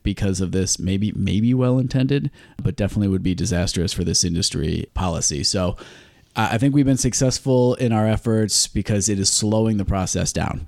[0.02, 0.78] because of this.
[0.78, 2.30] Maybe maybe well intended,
[2.62, 5.44] but definitely would be disastrous for this industry policy.
[5.44, 5.76] So.
[6.36, 10.66] I think we've been successful in our efforts because it is slowing the process down.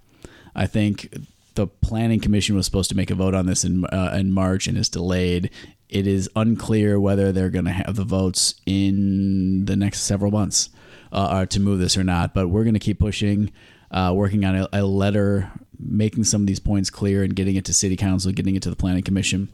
[0.55, 1.12] I think
[1.57, 4.66] the planning commission was supposed to make a vote on this in uh, in March
[4.66, 5.51] and is delayed.
[5.88, 10.71] It is unclear whether they're going to have the votes in the next several months
[11.12, 12.35] uh, to move this or not.
[12.35, 13.53] But we're going to keep pushing,
[13.90, 17.64] uh, working on a, a letter, making some of these points clear, and getting it
[17.66, 19.53] to city council, getting it to the planning commission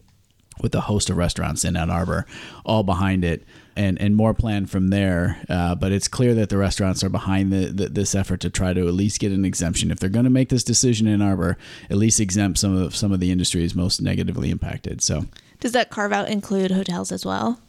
[0.61, 2.27] with a host of restaurants in Ann Arbor,
[2.65, 3.45] all behind it,
[3.77, 5.43] and and more planned from there.
[5.49, 8.73] Uh, but it's clear that the restaurants are behind the, the, this effort to try
[8.73, 9.91] to at least get an exemption.
[9.91, 11.57] If they're going to make this decision in Arbor,
[11.91, 15.03] at least exempt some of some of the industries most negatively impacted.
[15.03, 15.27] So,
[15.61, 17.61] does that carve out include hotels as well?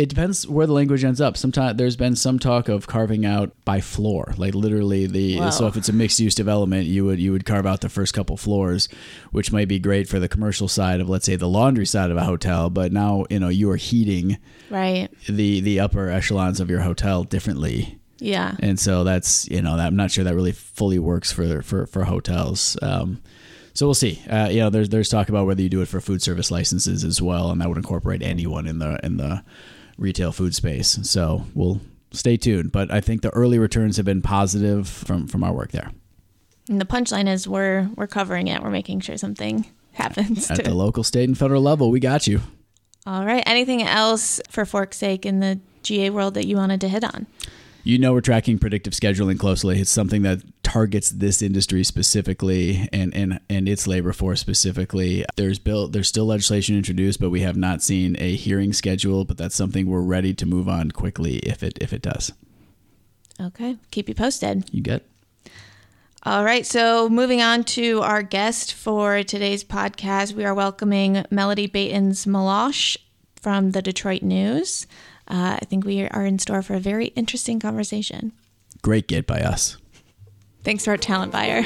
[0.00, 1.36] It depends where the language ends up.
[1.36, 5.36] Sometimes there's been some talk of carving out by floor, like literally the.
[5.36, 5.50] Whoa.
[5.50, 8.14] So if it's a mixed use development, you would you would carve out the first
[8.14, 8.88] couple floors,
[9.30, 12.16] which might be great for the commercial side of let's say the laundry side of
[12.16, 12.70] a hotel.
[12.70, 14.38] But now you know you are heating
[14.70, 17.98] right the the upper echelons of your hotel differently.
[18.20, 18.56] Yeah.
[18.60, 22.04] And so that's you know I'm not sure that really fully works for for for
[22.04, 22.78] hotels.
[22.80, 23.20] Um,
[23.74, 24.22] so we'll see.
[24.30, 27.04] Uh, you know, there's there's talk about whether you do it for food service licenses
[27.04, 29.44] as well, and that would incorporate anyone in the in the
[30.00, 30.98] retail food space.
[31.02, 32.72] So we'll stay tuned.
[32.72, 35.92] But I think the early returns have been positive from from our work there.
[36.68, 38.62] And the punchline is we're we're covering it.
[38.62, 41.90] We're making sure something happens at the local, state, and federal level.
[41.90, 42.40] We got you.
[43.06, 43.42] All right.
[43.46, 47.26] Anything else for Fork's sake in the GA world that you wanted to hit on?
[47.82, 49.80] You know, we're tracking predictive scheduling closely.
[49.80, 55.24] It's something that targets this industry specifically and, and, and its labor force specifically.
[55.36, 59.24] There's bill, there's still legislation introduced, but we have not seen a hearing schedule.
[59.24, 62.32] But that's something we're ready to move on quickly if it if it does.
[63.40, 64.68] Okay, keep you posted.
[64.72, 65.06] You get.
[66.22, 71.66] All right, so moving on to our guest for today's podcast, we are welcoming Melody
[71.66, 72.98] Baetens Malosh
[73.40, 74.86] from the Detroit News.
[75.30, 78.32] Uh, I think we are in store for a very interesting conversation.
[78.82, 79.76] Great get by us.
[80.64, 81.62] Thanks to our talent buyer.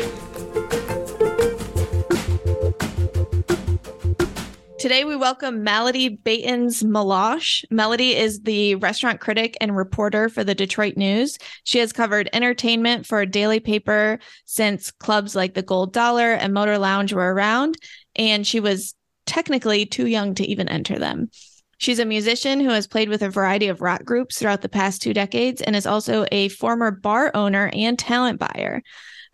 [4.79, 7.64] Today, we welcome Melody Baetens Malosh.
[7.70, 11.38] Melody is the restaurant critic and reporter for the Detroit News.
[11.62, 16.53] She has covered entertainment for a daily paper since clubs like the Gold Dollar and
[16.53, 17.79] Motor Lounge were around,
[18.14, 21.31] and she was technically too young to even enter them.
[21.78, 25.02] She's a musician who has played with a variety of rock groups throughout the past
[25.02, 28.82] two decades and is also a former bar owner and talent buyer.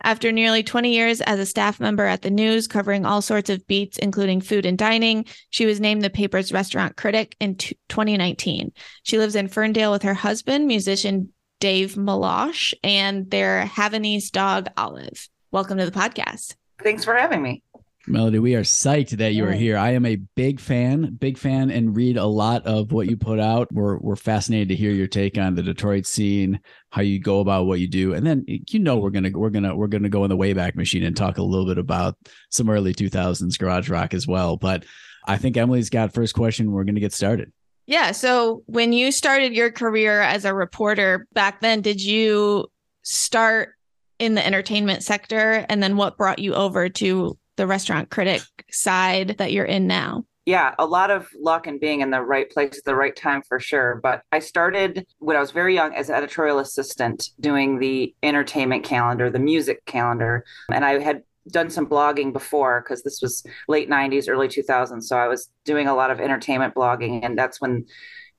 [0.03, 3.66] After nearly 20 years as a staff member at the news, covering all sorts of
[3.66, 8.72] beats, including food and dining, she was named the paper's restaurant critic in t- 2019.
[9.03, 15.29] She lives in Ferndale with her husband, musician Dave Malosh, and their Havanese dog, Olive.
[15.50, 16.55] Welcome to the podcast.
[16.83, 17.62] Thanks for having me.
[18.06, 19.76] Melody, we are psyched that you are here.
[19.76, 23.38] I am a big fan, big fan, and read a lot of what you put
[23.38, 23.70] out.
[23.72, 26.60] We're we're fascinated to hear your take on the Detroit scene,
[26.90, 29.76] how you go about what you do, and then you know we're gonna we're gonna
[29.76, 32.16] we're gonna go in the Wayback Machine and talk a little bit about
[32.48, 34.56] some early two thousands garage rock as well.
[34.56, 34.86] But
[35.26, 36.72] I think Emily's got first question.
[36.72, 37.52] We're gonna get started.
[37.84, 38.12] Yeah.
[38.12, 42.70] So when you started your career as a reporter back then, did you
[43.02, 43.74] start
[44.18, 49.36] in the entertainment sector, and then what brought you over to the restaurant critic side
[49.38, 50.24] that you're in now?
[50.46, 53.42] Yeah, a lot of luck and being in the right place at the right time
[53.42, 54.00] for sure.
[54.02, 58.84] But I started when I was very young as an editorial assistant doing the entertainment
[58.84, 60.44] calendar, the music calendar.
[60.72, 65.04] And I had done some blogging before because this was late 90s, early 2000s.
[65.04, 67.24] So I was doing a lot of entertainment blogging.
[67.24, 67.86] And that's when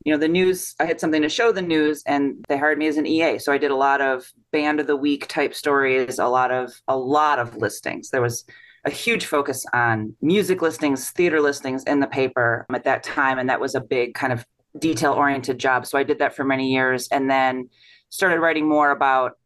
[0.03, 2.87] you know the news i had something to show the news and they hired me
[2.87, 6.17] as an ea so i did a lot of band of the week type stories
[6.17, 8.43] a lot of a lot of listings there was
[8.85, 13.37] a huge focus on music listings, theater listings in the paper at that time.
[13.37, 14.45] And that was a big kind of
[14.79, 15.85] detail oriented job.
[15.85, 17.69] So I did that for many years and then
[18.09, 19.37] started writing more about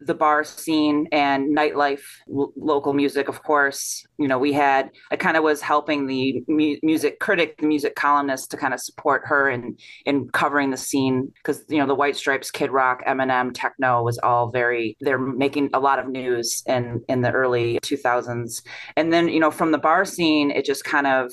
[0.00, 4.06] the bar scene and nightlife, local music, of course.
[4.18, 7.96] You know, we had, I kind of was helping the mu- music critic, the music
[7.96, 11.94] columnist to kind of support her in, in covering the scene because, you know, the
[11.94, 16.62] White Stripes, Kid Rock, Eminem, techno was all very, they're making a lot of news
[16.66, 18.62] in, in the early 2000s.
[18.96, 21.32] And then, you know, from the bar scene, it just kind of,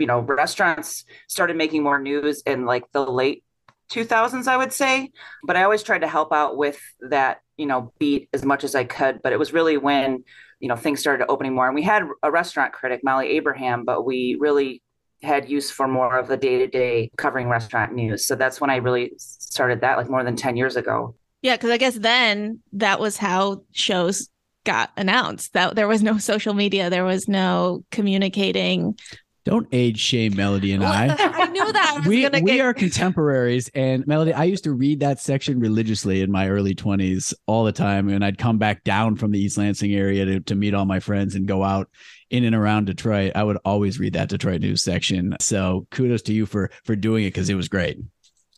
[0.00, 3.44] you know, restaurants started making more news in like the late
[3.90, 5.10] 2000s i would say
[5.46, 8.74] but i always tried to help out with that you know beat as much as
[8.74, 10.24] i could but it was really when
[10.60, 11.66] you know things started opening more.
[11.66, 14.82] And we had a restaurant critic molly abraham but we really
[15.22, 18.26] had use for more of the day-to-day covering restaurant news.
[18.26, 21.14] So that's when i really started that like more than 10 years ago.
[21.42, 24.28] Yeah because i guess then that was how shows
[24.64, 25.52] got announced.
[25.54, 26.90] That there was no social media.
[26.90, 28.98] There was no communicating
[29.44, 31.06] don't age shame Melody and Well, I.
[31.18, 32.00] I knew that.
[32.04, 36.20] I we we get- are contemporaries and melody i used to read that section religiously
[36.22, 39.58] in my early 20s all the time and i'd come back down from the east
[39.58, 41.88] lansing area to, to meet all my friends and go out
[42.30, 46.32] in and around detroit i would always read that detroit news section so kudos to
[46.32, 47.98] you for for doing it because it was great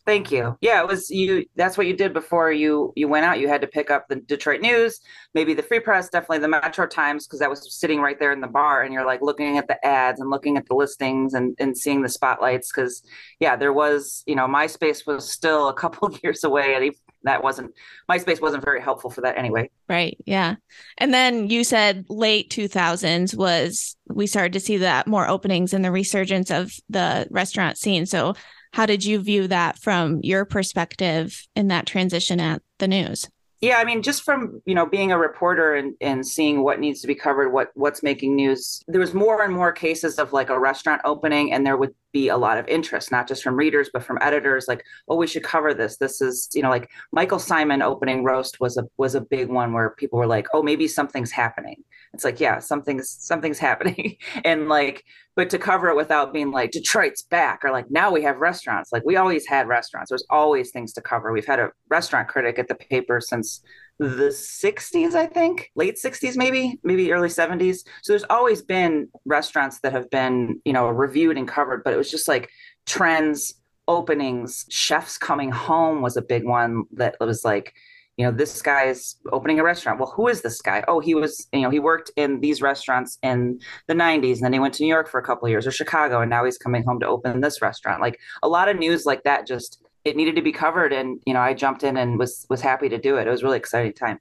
[0.05, 0.55] Thank you.
[0.61, 1.45] Yeah, it was you.
[1.55, 3.39] That's what you did before you you went out.
[3.39, 4.99] You had to pick up the Detroit News,
[5.33, 8.39] maybe the Free Press, definitely the Metro Times, because that was sitting right there in
[8.39, 11.55] the bar, and you're like looking at the ads and looking at the listings and
[11.59, 12.71] and seeing the spotlights.
[12.71, 13.01] Because
[13.39, 17.73] yeah, there was you know MySpace was still a couple years away, and that wasn't
[18.09, 19.69] MySpace wasn't very helpful for that anyway.
[19.89, 20.17] Right.
[20.25, 20.55] Yeah.
[20.99, 25.83] And then you said late 2000s was we started to see that more openings and
[25.83, 28.05] the resurgence of the restaurant scene.
[28.05, 28.35] So,
[28.75, 33.25] how did you view that from your perspective in that transition at the news?
[33.61, 36.99] Yeah, I mean, just from you know being a reporter and, and seeing what needs
[36.99, 40.49] to be covered, what what's making news, there was more and more cases of like
[40.49, 43.89] a restaurant opening, and there would be a lot of interest, not just from readers
[43.91, 44.69] but from editors.
[44.69, 45.97] Like, oh, we should cover this.
[45.97, 49.73] This is you know like Michael Symon opening roast was a was a big one
[49.73, 51.83] where people were like, oh, maybe something's happening.
[52.13, 55.03] It's like, yeah, something's something's happening, and like,
[55.35, 58.93] but to cover it without being like Detroit's back or like now we have restaurants.
[58.93, 60.09] Like we always had restaurants.
[60.09, 61.33] There's always things to cover.
[61.33, 63.61] We've had a restaurant critic at the paper since
[63.97, 67.85] the 60s, I think, late 60s, maybe, maybe early 70s.
[68.01, 71.97] So there's always been restaurants that have been, you know, reviewed and covered, but it
[71.97, 72.49] was just like
[72.85, 73.55] trends,
[73.87, 74.65] openings.
[74.69, 77.73] Chefs coming home was a big one that was like,
[78.17, 79.99] you know, this guy is opening a restaurant.
[79.99, 80.83] Well, who is this guy?
[80.87, 84.53] Oh, he was, you know, he worked in these restaurants in the 90s and then
[84.53, 86.83] he went to New York for a couple years or Chicago and now he's coming
[86.83, 88.01] home to open this restaurant.
[88.01, 91.33] Like a lot of news like that just it needed to be covered and you
[91.33, 93.27] know, I jumped in and was was happy to do it.
[93.27, 94.19] It was really exciting time.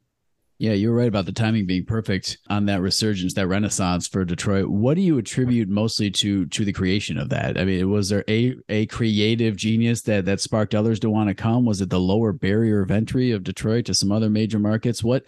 [0.59, 4.25] Yeah, you were right about the timing being perfect on that resurgence, that renaissance for
[4.25, 4.69] Detroit.
[4.69, 7.59] What do you attribute mostly to to the creation of that?
[7.59, 11.35] I mean, was there a a creative genius that that sparked others to want to
[11.35, 11.67] come?
[11.67, 15.05] Was it the lower barrier of entry of Detroit to some other major markets?
[15.05, 15.25] What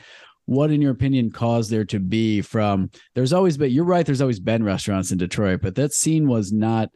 [0.47, 4.23] what in your opinion caused there to be from there's always been you're right, there's
[4.23, 6.91] always been restaurants in Detroit, but that scene was not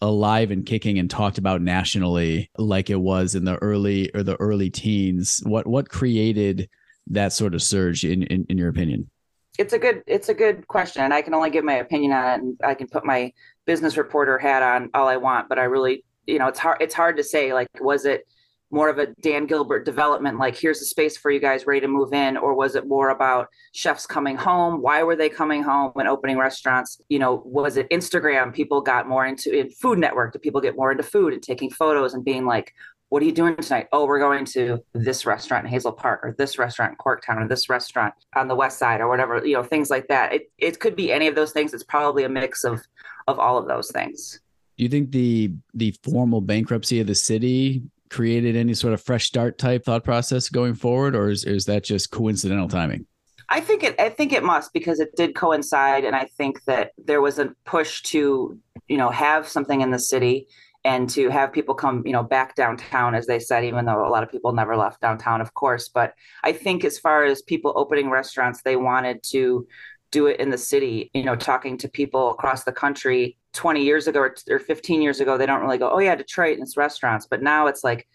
[0.00, 4.36] alive and kicking and talked about nationally like it was in the early or the
[4.36, 5.40] early teens.
[5.44, 6.68] What what created
[7.08, 9.10] that sort of surge in, in, in your opinion?
[9.58, 12.26] It's a good it's a good question, and I can only give my opinion on
[12.26, 13.32] it, and I can put my
[13.66, 16.94] business reporter hat on all I want, but I really, you know, it's hard it's
[16.94, 17.52] hard to say.
[17.52, 18.26] Like, was it
[18.70, 21.88] more of a Dan Gilbert development, like here's a space for you guys ready to
[21.88, 24.82] move in, or was it more about chefs coming home?
[24.82, 27.00] Why were they coming home and opening restaurants?
[27.08, 28.52] You know, was it Instagram?
[28.52, 30.32] People got more into in Food Network.
[30.32, 32.74] Did people get more into food and taking photos and being like,
[33.08, 33.88] what are you doing tonight?
[33.92, 37.48] Oh, we're going to this restaurant in Hazel Park or this restaurant in Corktown or
[37.48, 40.34] this restaurant on the west side or whatever, you know, things like that.
[40.34, 41.72] It it could be any of those things.
[41.72, 42.82] It's probably a mix of
[43.26, 44.40] of all of those things.
[44.76, 49.26] Do you think the the formal bankruptcy of the city created any sort of fresh
[49.26, 53.06] start type thought process going forward, or is, is that just coincidental timing?
[53.50, 56.92] I think it I think it must because it did coincide and I think that
[57.02, 60.48] there was a push to, you know, have something in the city
[60.84, 64.10] and to have people come you know back downtown as they said even though a
[64.10, 67.72] lot of people never left downtown of course but i think as far as people
[67.74, 69.66] opening restaurants they wanted to
[70.10, 74.06] do it in the city you know talking to people across the country 20 years
[74.06, 76.76] ago or, or 15 years ago they don't really go oh yeah detroit and it's
[76.76, 77.26] restaurants.
[77.26, 78.06] But now it's like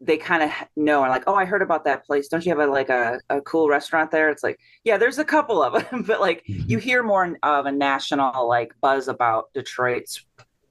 [0.00, 2.28] they kind of know and like oh i heard about that place.
[2.28, 4.30] Don't you have a like a, a cool restaurant there?
[4.30, 6.78] It's like yeah there's a couple of them but like you mm-hmm.
[6.78, 10.24] hear more of a national like buzz about detroit's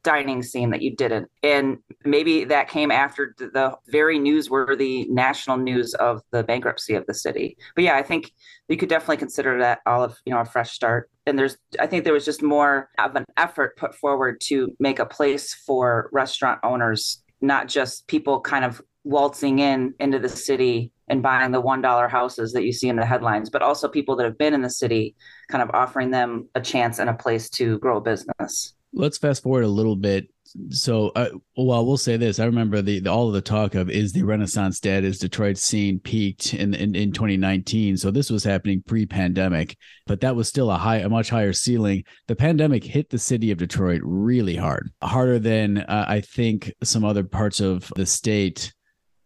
[0.03, 1.29] dining scene that you didn't.
[1.43, 7.13] And maybe that came after the very newsworthy national news of the bankruptcy of the
[7.13, 7.57] city.
[7.75, 8.31] But yeah, I think
[8.67, 11.09] you could definitely consider that all of, you know, a fresh start.
[11.25, 14.99] And there's, I think there was just more of an effort put forward to make
[14.99, 20.91] a place for restaurant owners, not just people kind of waltzing in into the city
[21.07, 24.15] and buying the one dollar houses that you see in the headlines, but also people
[24.15, 25.15] that have been in the city,
[25.49, 29.43] kind of offering them a chance and a place to grow a business let's fast
[29.43, 30.29] forward a little bit.
[30.69, 32.39] So, uh, well, we'll say this.
[32.39, 35.03] I remember the, the, all of the talk of is the Renaissance dead?
[35.03, 37.97] Is Detroit scene peaked in, in in 2019?
[37.97, 39.77] So this was happening pre-pandemic,
[40.07, 42.03] but that was still a high, a much higher ceiling.
[42.27, 47.05] The pandemic hit the city of Detroit really hard, harder than uh, I think some
[47.05, 48.73] other parts of the state.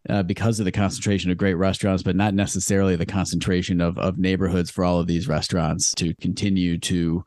[0.10, 4.18] Uh, because of the concentration of great restaurants, but not necessarily the concentration of of
[4.18, 7.24] neighborhoods for all of these restaurants to continue to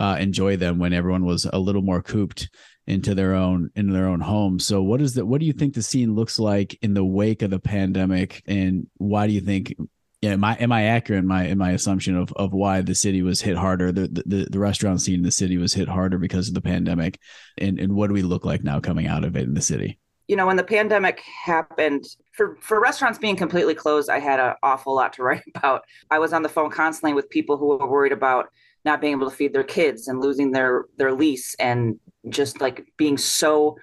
[0.00, 2.48] uh, enjoy them when everyone was a little more cooped
[2.86, 4.58] into their own into their own home.
[4.58, 5.26] So what is that?
[5.26, 8.86] What do you think the scene looks like in the wake of the pandemic, and
[8.96, 9.74] why do you think?
[10.22, 12.94] Yeah, am I am I accurate in my in my assumption of of why the
[12.94, 13.92] city was hit harder?
[13.92, 17.18] The the, the restaurant scene in the city was hit harder because of the pandemic,
[17.58, 19.98] and and what do we look like now coming out of it in the city?
[20.28, 24.54] you know when the pandemic happened for for restaurants being completely closed i had an
[24.62, 27.90] awful lot to write about i was on the phone constantly with people who were
[27.90, 28.46] worried about
[28.84, 32.86] not being able to feed their kids and losing their their lease and just like
[32.96, 33.76] being so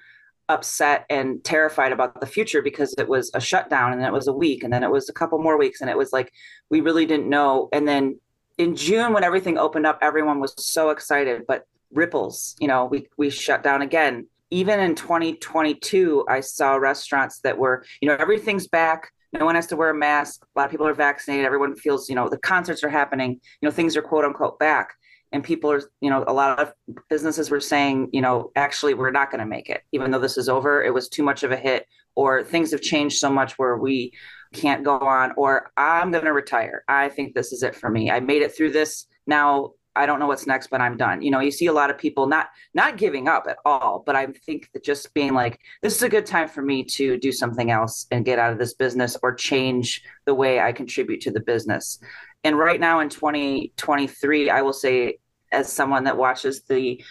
[0.48, 4.32] upset and terrified about the future because it was a shutdown and it was a
[4.32, 6.32] week and then it was a couple more weeks and it was like
[6.70, 7.68] we really didn't know.
[7.72, 8.18] And then
[8.56, 13.06] in June when everything opened up everyone was so excited but ripples you know we
[13.16, 14.26] we shut down again.
[14.50, 19.66] Even in 2022 I saw restaurants that were you know everything's back no one has
[19.68, 20.42] to wear a mask.
[20.42, 21.44] A lot of people are vaccinated.
[21.44, 23.32] Everyone feels, you know, the concerts are happening.
[23.60, 24.94] You know, things are quote unquote back.
[25.30, 26.72] And people are, you know, a lot of
[27.10, 29.82] businesses were saying, you know, actually, we're not going to make it.
[29.92, 31.84] Even though this is over, it was too much of a hit,
[32.16, 34.12] or things have changed so much where we
[34.54, 36.82] can't go on, or I'm going to retire.
[36.88, 38.10] I think this is it for me.
[38.10, 39.06] I made it through this.
[39.26, 41.22] Now I don't know what's next, but I'm done.
[41.22, 44.14] You know, you see a lot of people not not giving up at all, but
[44.14, 47.32] I think that just being like, this is a good time for me to do
[47.32, 51.30] something else and get out of this business or change the way I contribute to
[51.30, 51.98] the business.
[52.44, 55.18] And right now in 2023, I will say,
[55.50, 57.02] as someone that watches the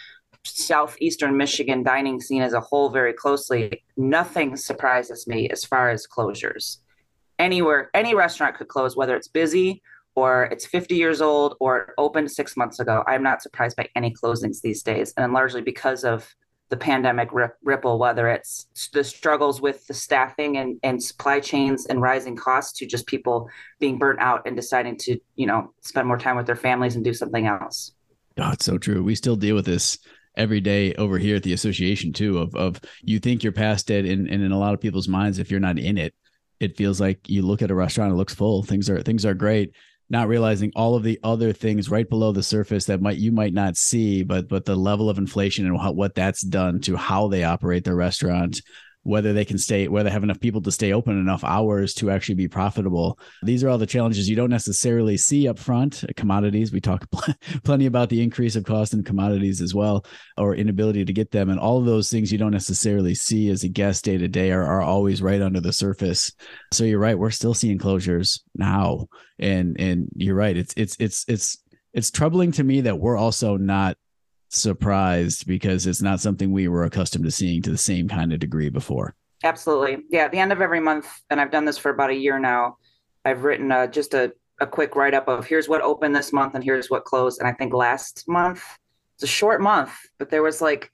[0.44, 6.08] southeastern Michigan dining scene as a whole very closely, nothing surprises me as far as
[6.08, 6.78] closures.
[7.40, 9.82] Anywhere, any restaurant could close, whether it's busy
[10.18, 13.04] or it's 50 years old or it opened six months ago.
[13.06, 16.28] I'm not surprised by any closings these days, and largely because of
[16.70, 17.30] the pandemic
[17.62, 22.78] ripple, whether it's the struggles with the staffing and, and supply chains and rising costs
[22.80, 23.48] to just people
[23.80, 27.06] being burnt out and deciding to, you know, spend more time with their families and
[27.06, 27.94] do something else.
[28.40, 29.04] Oh, it's so true.
[29.04, 30.00] We still deal with this
[30.36, 34.06] every day over here at the association too of of you think you're past it
[34.06, 36.14] and, and in a lot of people's minds if you're not in it
[36.60, 39.34] it feels like you look at a restaurant it looks full things are things are
[39.34, 39.74] great
[40.10, 43.54] not realizing all of the other things right below the surface that might you might
[43.54, 47.44] not see but but the level of inflation and what that's done to how they
[47.44, 48.62] operate their restaurant
[49.08, 52.12] whether they can stay whether they have enough people to stay open enough hours to
[52.12, 53.18] actually be profitable.
[53.42, 56.04] These are all the challenges you don't necessarily see up front.
[56.18, 57.34] Commodities we talk pl-
[57.64, 60.06] plenty about the increase of cost in commodities as well
[60.38, 63.64] or inability to get them and all of those things you don't necessarily see as
[63.64, 66.34] a guest day to day are, always right under the surface.
[66.74, 69.08] So you're right we're still seeing closures now
[69.40, 71.58] and and you're right it's it's it's it's
[71.94, 73.98] it's troubling to me that we're also not
[74.50, 78.40] surprised because it's not something we were accustomed to seeing to the same kind of
[78.40, 79.16] degree before.
[79.44, 80.04] Absolutely.
[80.10, 80.26] Yeah.
[80.26, 82.78] At the end of every month, and I've done this for about a year now,
[83.24, 86.56] I've written uh, just a, a quick write up of here's what opened this month
[86.56, 87.40] and here's what closed.
[87.40, 88.64] And I think last month,
[89.16, 90.92] it's a short month, but there was like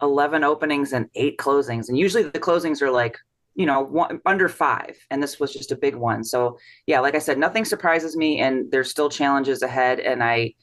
[0.00, 1.88] 11 openings and eight closings.
[1.88, 3.18] And usually the closings are like,
[3.54, 4.96] you know, one, under five.
[5.10, 6.24] And this was just a big one.
[6.24, 10.00] So, yeah, like I said, nothing surprises me and there's still challenges ahead.
[10.00, 10.54] And I,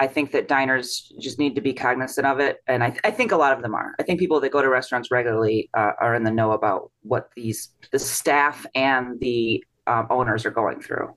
[0.00, 3.32] I think that diners just need to be cognizant of it, and I, I think
[3.32, 3.94] a lot of them are.
[4.00, 7.28] I think people that go to restaurants regularly uh, are in the know about what
[7.36, 11.14] these the staff and the um, owners are going through.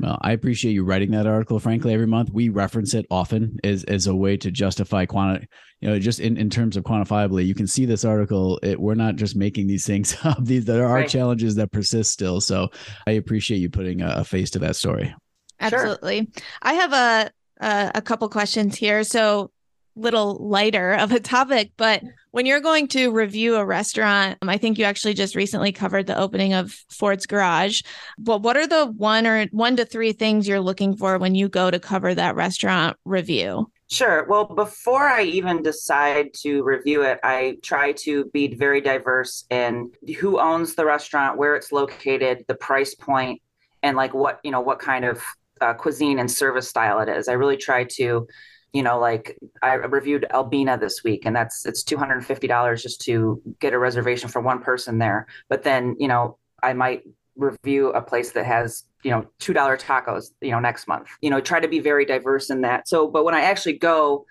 [0.00, 1.60] Well, I appreciate you writing that article.
[1.60, 5.46] Frankly, every month we reference it often as, as a way to justify quantity.
[5.80, 8.58] You know, just in, in terms of quantifiably, you can see this article.
[8.62, 10.42] It, we're not just making these things up.
[10.42, 11.08] These there are right.
[11.08, 12.40] challenges that persist still.
[12.40, 12.70] So
[13.06, 15.14] I appreciate you putting a, a face to that story.
[15.60, 16.30] Absolutely.
[16.34, 16.44] Sure.
[16.62, 17.30] I have a
[17.62, 19.04] uh, a couple questions here.
[19.04, 19.50] So,
[19.94, 22.02] little lighter of a topic, but
[22.32, 26.06] when you're going to review a restaurant, um, I think you actually just recently covered
[26.06, 27.82] the opening of Ford's Garage.
[28.18, 31.48] But what are the one or one to three things you're looking for when you
[31.48, 33.70] go to cover that restaurant review?
[33.90, 34.24] Sure.
[34.26, 39.92] Well, before I even decide to review it, I try to be very diverse in
[40.18, 43.42] who owns the restaurant, where it's located, the price point,
[43.82, 45.22] and like what, you know, what kind of
[45.62, 47.28] uh, cuisine and service style it is.
[47.28, 48.26] I really try to,
[48.72, 52.46] you know, like I reviewed Albena this week, and that's it's two hundred and fifty
[52.46, 55.26] dollars just to get a reservation for one person there.
[55.48, 57.02] But then, you know, I might
[57.36, 61.30] review a place that has you know two dollar tacos you know next month you
[61.30, 64.26] know try to be very diverse in that so but when i actually go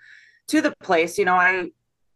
[0.46, 1.68] to the place you know i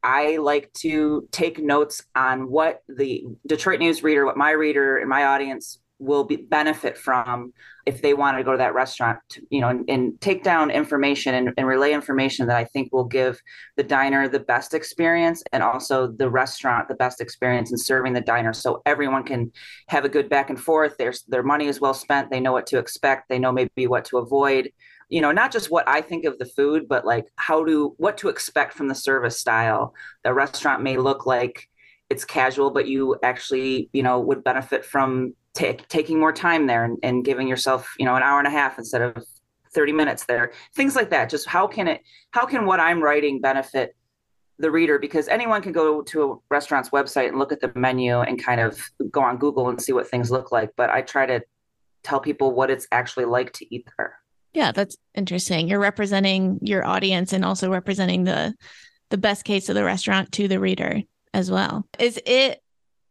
[0.05, 5.09] i like to take notes on what the detroit news reader what my reader and
[5.09, 7.53] my audience will be benefit from
[7.87, 10.71] if they want to go to that restaurant to, you know and, and take down
[10.71, 13.41] information and, and, relay information that i think will give
[13.77, 18.21] the diner the best experience and also the restaurant the best experience in serving the
[18.21, 18.53] diner.
[18.53, 19.53] So everyone can
[19.89, 20.97] have a good back and forth.
[20.97, 22.31] Their, their money is well spent.
[22.31, 23.29] They know what to expect.
[23.29, 24.71] They know maybe what to avoid.
[25.09, 28.19] You know not just what i think of the food but like how to what
[28.19, 29.95] to expect from the service style.
[30.25, 31.69] The restaurant may look like
[32.11, 36.99] it's casual but you actually you know would benefit from taking more time there and,
[37.03, 39.25] and giving yourself you know an hour and a half instead of
[39.77, 40.53] 30 minutes there.
[40.75, 41.29] Things like that.
[41.29, 43.95] Just how can it how can what i'm writing benefit
[44.59, 44.99] the reader?
[44.99, 48.61] Because anyone can go to a restaurant's website and look at the menu and kind
[48.61, 48.81] of
[49.11, 51.43] go on google and see what things look like but i try to
[52.03, 54.19] tell people what it's actually like to eat there.
[54.55, 55.69] Yeah that's interesting.
[55.69, 58.55] You're representing your audience and also representing the
[59.11, 61.03] the best case of the restaurant to the reader
[61.35, 61.87] as well.
[61.99, 62.63] Is it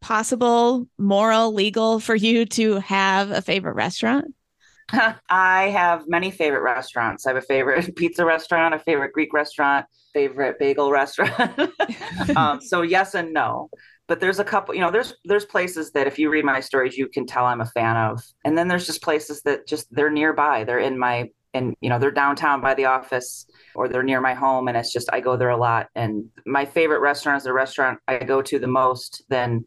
[0.06, 4.36] possible, moral, legal for you to have a favorite restaurant?
[5.30, 7.26] I have many favorite restaurants.
[7.26, 11.60] I have a favorite pizza restaurant, a favorite Greek restaurant, favorite bagel restaurant.
[12.38, 13.72] um, so yes and no.
[14.08, 16.96] But there's a couple, you know, there's there's places that if you read my stories,
[16.96, 18.22] you can tell I'm a fan of.
[18.44, 20.66] And then there's just places that just they're nearby.
[20.66, 24.36] They're in my and you know, they're downtown by the office or they're near my
[24.36, 25.88] home and it's just I go there a lot.
[25.96, 29.24] And my favorite restaurant is the restaurant I go to the most.
[29.30, 29.66] Then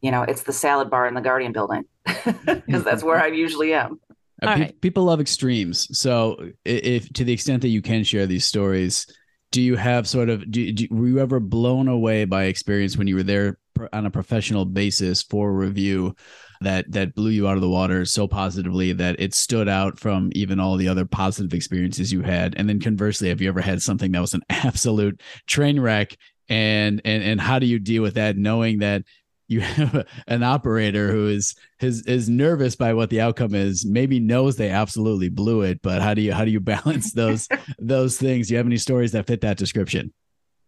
[0.00, 3.74] you know, it's the salad bar in the Guardian building because that's where I usually
[3.74, 4.00] am.
[4.42, 4.80] Uh, pe- right.
[4.80, 5.88] People love extremes.
[5.98, 9.06] So, if to the extent that you can share these stories,
[9.50, 13.06] do you have sort of do, do, were you ever blown away by experience when
[13.06, 13.58] you were there
[13.92, 16.14] on a professional basis for review
[16.60, 20.30] that that blew you out of the water so positively that it stood out from
[20.34, 23.80] even all the other positive experiences you had and then conversely have you ever had
[23.80, 26.16] something that was an absolute train wreck
[26.48, 29.02] and and and how do you deal with that knowing that
[29.48, 34.20] you have an operator who is is is nervous by what the outcome is maybe
[34.20, 38.16] knows they absolutely blew it but how do you how do you balance those those
[38.18, 38.48] things?
[38.48, 40.12] Do you have any stories that fit that description?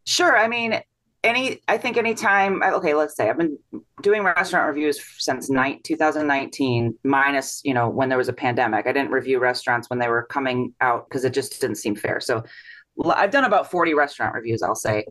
[0.07, 0.37] Sure.
[0.37, 0.81] I mean
[1.23, 3.59] any i think anytime okay let's say i've been
[4.01, 8.87] doing restaurant reviews since night 2019 minus you know when there was a pandemic.
[8.87, 12.21] I didn't review restaurants when they were coming out because it just didn't seem fair.
[12.21, 12.43] So
[13.05, 15.05] i've done about 40 restaurant reviews i'll say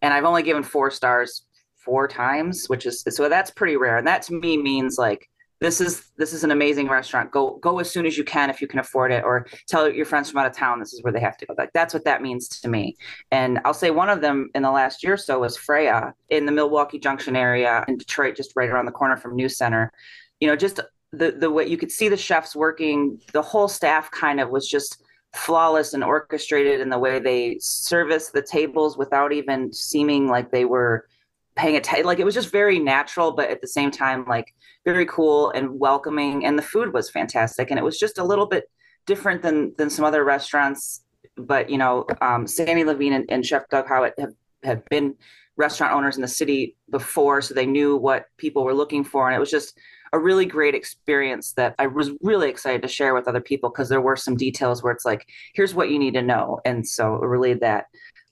[0.00, 1.44] and i've only given four stars
[1.84, 3.98] four times which is so that's pretty rare.
[3.98, 5.28] And that to me means like
[5.60, 7.30] this is this is an amazing restaurant.
[7.30, 10.04] Go go as soon as you can if you can afford it or tell your
[10.04, 11.54] friends from out of town this is where they have to go.
[11.56, 12.96] Like that's what that means to me.
[13.30, 16.46] And i'll say one of them in the last year or so was freya in
[16.46, 19.92] the milwaukee junction area in detroit just right around the corner from new center.
[20.40, 20.80] You know just
[21.12, 23.20] the the way you could see the chefs working.
[23.32, 25.02] The whole staff kind of was just
[25.32, 30.64] flawless and orchestrated in the way they service the tables without even seeming like they
[30.64, 31.06] were
[31.54, 35.04] paying attention like it was just very natural but at the same time like very
[35.06, 38.64] cool and welcoming and the food was fantastic and it was just a little bit
[39.06, 41.04] different than than some other restaurants
[41.36, 44.32] but you know um, sandy levine and, and chef doug hewitt have,
[44.62, 45.14] have been
[45.56, 49.36] restaurant owners in the city before so they knew what people were looking for and
[49.36, 49.78] it was just
[50.14, 53.90] a really great experience that i was really excited to share with other people because
[53.90, 57.16] there were some details where it's like here's what you need to know and so
[57.16, 57.86] it relayed that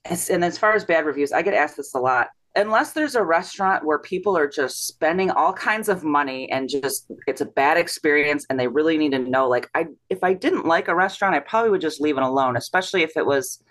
[0.05, 3.23] and as far as bad reviews i get asked this a lot unless there's a
[3.23, 7.77] restaurant where people are just spending all kinds of money and just it's a bad
[7.77, 11.35] experience and they really need to know like i if i didn't like a restaurant
[11.35, 13.63] i probably would just leave it alone especially if it was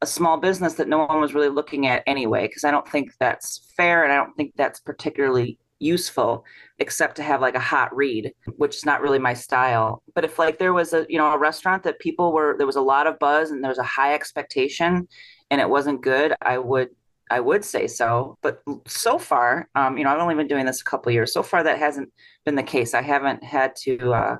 [0.00, 3.10] a small business that no one was really looking at anyway because i don't think
[3.18, 6.44] that's fair and i don't think that's particularly useful
[6.78, 10.02] except to have like a hot read which is not really my style.
[10.14, 12.76] But if like there was a you know a restaurant that people were there was
[12.76, 15.06] a lot of buzz and there was a high expectation
[15.50, 16.88] and it wasn't good i would
[17.30, 20.80] I would say so, but so far, um, you know, I've only been doing this
[20.80, 21.32] a couple years.
[21.32, 22.12] So far, that hasn't
[22.44, 22.94] been the case.
[22.94, 24.36] I haven't had to uh,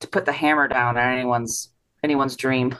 [0.00, 1.72] to put the hammer down on anyone's
[2.02, 2.76] anyone's dream.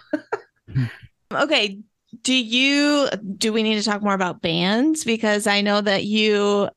[1.33, 1.79] okay,
[2.21, 3.09] do you
[3.39, 6.69] do we need to talk more about bands because I know that you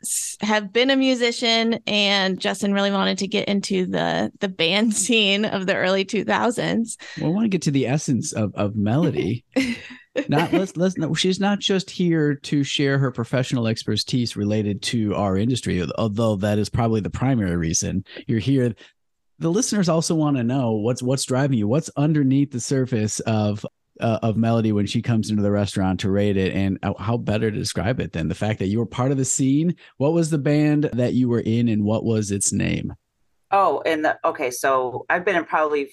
[0.42, 5.44] have been a musician and Justin really wanted to get into the the band scene
[5.44, 6.98] of the early 2000s.
[7.20, 9.44] Well, I want to get to the essence of of melody.
[10.28, 15.16] Not let's let's no, she's not just here to share her professional expertise related to
[15.16, 18.76] our industry although that is probably the primary reason you're here.
[19.38, 23.66] The listeners also want to know what's what's driving you what's underneath the surface of
[24.00, 27.50] uh, of melody when she comes into the restaurant to rate it and how better
[27.50, 29.76] to describe it than the fact that you were part of the scene.
[29.98, 32.94] What was the band that you were in and what was its name?
[33.52, 35.92] Oh and the okay so i've been in probably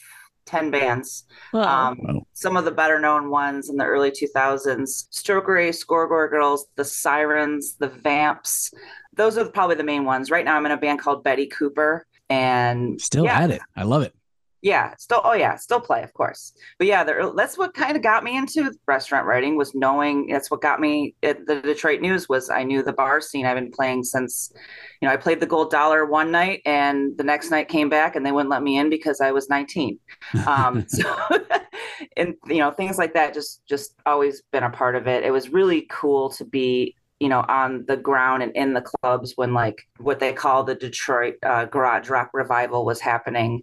[0.52, 1.24] 10 bands.
[1.52, 1.90] Wow.
[1.90, 2.26] Um, wow.
[2.34, 6.84] Some of the better known ones in the early 2000s Stroker A, Score Girls, The
[6.84, 8.72] Sirens, The Vamps.
[9.14, 10.30] Those are probably the main ones.
[10.30, 12.06] Right now, I'm in a band called Betty Cooper.
[12.28, 13.60] And still yeah, at it.
[13.76, 14.14] I love it
[14.62, 16.52] yeah still oh yeah still play of course.
[16.78, 17.04] But yeah
[17.36, 21.14] that's what kind of got me into restaurant writing was knowing that's what got me
[21.22, 23.44] at the detroit news was i knew the bar scene.
[23.44, 24.52] I've been playing since
[25.00, 28.16] you know i played the gold dollar one night and the next night came back
[28.16, 29.98] and they wouldn't let me in because i was 19
[30.46, 31.14] um, so
[32.16, 35.24] and you know things like that just just always been a part of it.
[35.24, 39.34] It was really cool to be you know, on the ground and in the clubs
[39.36, 43.62] when like what they call the Detroit uh, garage rock revival was happening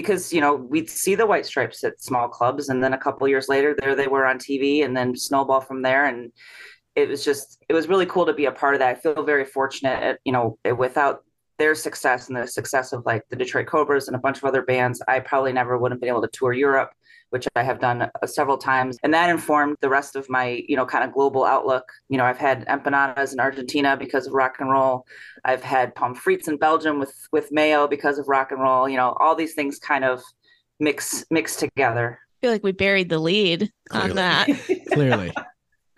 [0.00, 3.26] because you know we'd see the white stripes at small clubs and then a couple
[3.26, 6.30] years later there they were on tv and then snowball from there and
[6.94, 8.96] it was just it was really cool to be a part of that.
[8.96, 11.24] I feel very fortunate at, you know eh, without
[11.58, 14.62] their success and the success of like the detroit cobras and a bunch of other
[14.62, 16.92] bands i probably never would have been able to tour europe
[17.30, 18.98] which I have done uh, several times.
[19.02, 21.84] And that informed the rest of my, you know, kind of global outlook.
[22.08, 25.04] You know, I've had empanadas in Argentina because of rock and roll.
[25.44, 28.88] I've had pommes frites in Belgium with with mayo because of rock and roll.
[28.88, 30.22] You know, all these things kind of
[30.80, 32.18] mix mix together.
[32.20, 34.10] I feel like we buried the lead Clearly.
[34.10, 34.48] on that.
[34.92, 35.32] Clearly.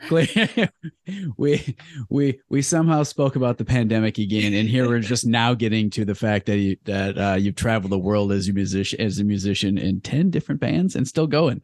[1.37, 1.77] we
[2.09, 6.05] we we somehow spoke about the pandemic again, and here we're just now getting to
[6.05, 9.25] the fact that you that uh, you've traveled the world as a musician as a
[9.25, 11.63] musician in ten different bands and still going.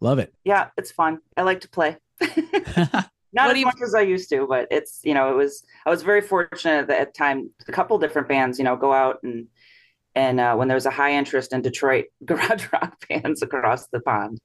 [0.00, 0.34] Love it.
[0.44, 1.20] Yeah, it's fun.
[1.36, 1.96] I like to play.
[3.32, 6.02] Not as much as I used to, but it's you know it was I was
[6.02, 9.46] very fortunate that at time a couple different bands you know go out and
[10.14, 14.00] and uh, when there was a high interest in Detroit garage rock bands across the
[14.00, 14.40] pond.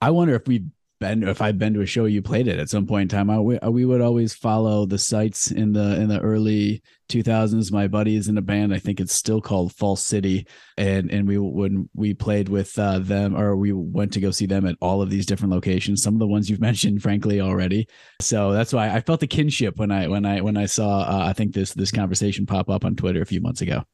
[0.00, 0.64] I wonder if we
[0.98, 3.30] been if I've been to a show you played it at some point in time.
[3.30, 7.70] I, we, we would always follow the Sights in the in the early 2000s.
[7.72, 8.74] My buddy is in a band.
[8.74, 12.98] I think it's still called False City, and and we when we played with uh,
[12.98, 16.02] them or we went to go see them at all of these different locations.
[16.02, 17.88] Some of the ones you've mentioned, frankly, already.
[18.20, 21.24] So that's why I felt the kinship when I when I when I saw uh,
[21.26, 23.84] I think this this conversation pop up on Twitter a few months ago.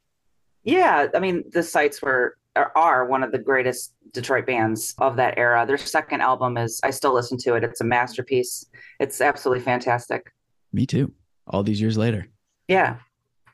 [0.64, 5.38] Yeah, I mean the sites were are one of the greatest Detroit bands of that
[5.38, 5.64] era.
[5.66, 7.64] Their second album is I still listen to it.
[7.64, 8.66] It's a masterpiece.
[9.00, 10.30] It's absolutely fantastic.
[10.72, 11.12] Me too.
[11.46, 12.26] all these years later.
[12.68, 12.96] Yeah.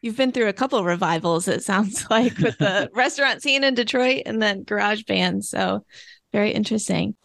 [0.02, 4.22] You've been through a couple revivals, it sounds like, with the restaurant scene in Detroit
[4.26, 5.48] and then garage bands.
[5.48, 5.84] So
[6.32, 7.16] very interesting.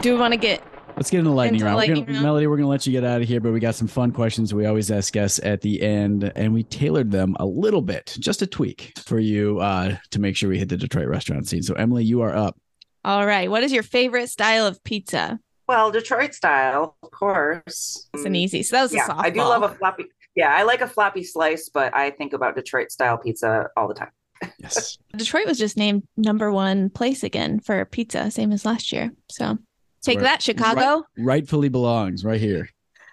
[0.00, 0.62] Do we want to get
[1.00, 1.76] Let's get into lightning Into round.
[1.76, 2.24] We're lightning gonna, round.
[2.24, 4.12] Melody, we're going to let you get out of here, but we got some fun
[4.12, 8.14] questions we always ask guests at the end, and we tailored them a little bit,
[8.20, 11.62] just a tweak for you uh, to make sure we hit the Detroit restaurant scene.
[11.62, 12.58] So, Emily, you are up.
[13.02, 13.50] all right?
[13.50, 15.40] What is your favorite style of pizza?
[15.68, 18.06] Well, Detroit style, of course.
[18.12, 18.62] It's an easy.
[18.62, 19.24] So that was a Yeah, softball.
[19.24, 20.04] I do love a floppy.
[20.34, 23.94] Yeah, I like a floppy slice, but I think about Detroit style pizza all the
[23.94, 24.10] time.
[24.58, 24.98] Yes.
[25.16, 29.12] Detroit was just named number one place again for pizza, same as last year.
[29.30, 29.56] So
[30.02, 30.24] take Right.
[30.24, 31.04] that, Chicago.
[31.18, 32.68] Rightfully belongs right here.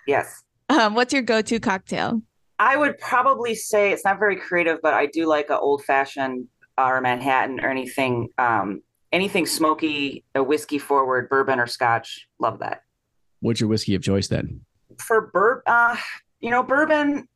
[0.05, 0.43] Yes.
[0.69, 2.21] Um, what's your go-to cocktail?
[2.59, 6.47] I would probably say it's not very creative, but I do like a old fashioned
[6.77, 8.81] or Manhattan or anything, um,
[9.11, 12.27] anything smoky, a whiskey forward, bourbon or scotch.
[12.39, 12.81] Love that.
[13.39, 14.61] What's your whiskey of choice then?
[14.99, 15.97] For bourbon, uh,
[16.39, 17.27] you know, bourbon,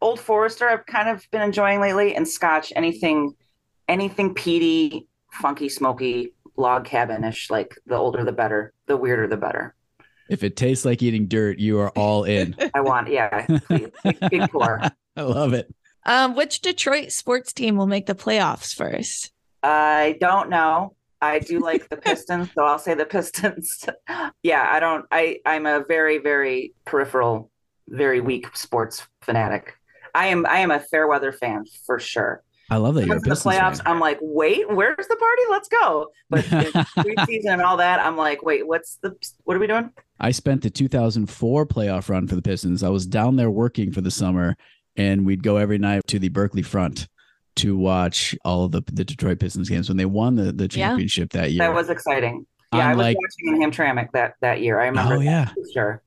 [0.00, 3.34] Old Forester, I've kind of been enjoying lately, and scotch, anything,
[3.88, 9.74] anything peaty, funky, smoky, log cabin-ish Like the older the better, the weirder the better.
[10.28, 12.56] If it tastes like eating dirt, you are all in.
[12.74, 14.80] I want, yeah, please, big, big pour.
[15.16, 15.72] I love it.
[16.04, 19.32] Um, which Detroit sports team will make the playoffs first?
[19.62, 20.96] I don't know.
[21.20, 23.86] I do like the Pistons, so I'll say the Pistons.
[24.42, 25.06] yeah, I don't.
[25.12, 27.50] I I'm a very very peripheral,
[27.88, 29.74] very weak sports fanatic.
[30.14, 32.42] I am I am a fair weather fan for sure.
[32.72, 33.80] I love that you're the playoffs.
[33.84, 35.42] I'm like, wait, where's the party?
[35.50, 36.06] Let's go.
[36.30, 36.44] But
[36.96, 39.14] preseason and all that, I'm like, wait, what's the
[39.44, 39.90] what are we doing?
[40.18, 42.82] I spent the 2004 playoff run for the Pistons.
[42.82, 44.56] I was down there working for the summer,
[44.96, 47.08] and we'd go every night to the Berkley front
[47.56, 50.88] to watch all of the, the Detroit Pistons games when they won the, the Yeah.
[50.88, 51.58] championship that year.
[51.58, 52.46] That was exciting.
[52.72, 54.80] Yeah, I I'm was like- watching in Hamtramck that that year.
[54.80, 55.16] I remember.
[55.16, 55.50] Oh, yeah.
[55.74, 56.02] sure.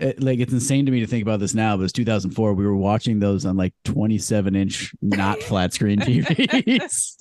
[0.00, 2.54] It- like it's insane to me to think about this now, but it's 2004.
[2.54, 7.16] We were watching those on like 27 inch not flat screen TVs.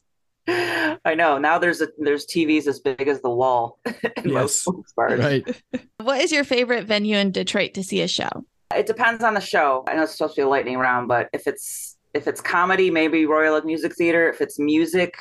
[0.47, 1.37] I know.
[1.37, 4.55] Now there's a there's TVs as big as the wall in most Yes.
[4.61, 5.19] sports bars.
[5.19, 5.61] right.
[6.01, 8.29] What is your favorite venue in Detroit to see a show?
[8.73, 9.83] It depends on the show.
[9.87, 12.89] I know it's supposed to be a lightning round, but if it's if it's comedy,
[12.89, 14.29] maybe Royal Oak Music Theater.
[14.29, 15.13] If it's music,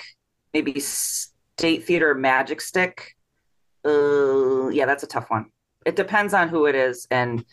[0.55, 3.17] maybe State Theater, Magic Stick.
[3.85, 5.47] Uh, yeah, that's a tough one.
[5.89, 7.45] It depends on who it is, and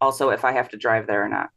[0.00, 1.50] also if I have to drive there or not.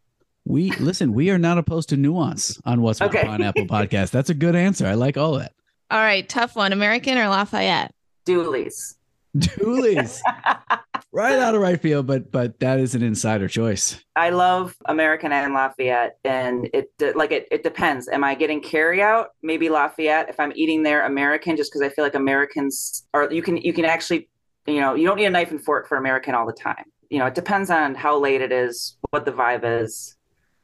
[0.45, 3.21] We listen, we are not opposed to nuance on what's with Okay.
[3.21, 4.11] the Pineapple podcast.
[4.11, 4.85] That's a good answer.
[4.85, 5.53] I like all that.
[5.89, 6.73] All right, tough one.
[6.73, 7.91] American or Lafayette?
[8.25, 8.95] Duly's.
[9.37, 10.21] Duly's.
[11.11, 13.99] right out of right field, but but that is an insider choice.
[14.15, 17.47] I love American and Lafayette, and it like it.
[17.51, 18.07] It depends.
[18.07, 19.29] Am I getting carry out?
[19.41, 20.29] Maybe Lafayette.
[20.29, 23.31] If I'm eating there, American, just because I feel like Americans are.
[23.31, 24.29] You can you can actually,
[24.67, 26.85] you know, you don't need a knife and fork for American all the time.
[27.09, 30.15] You know, it depends on how late it is, what the vibe is,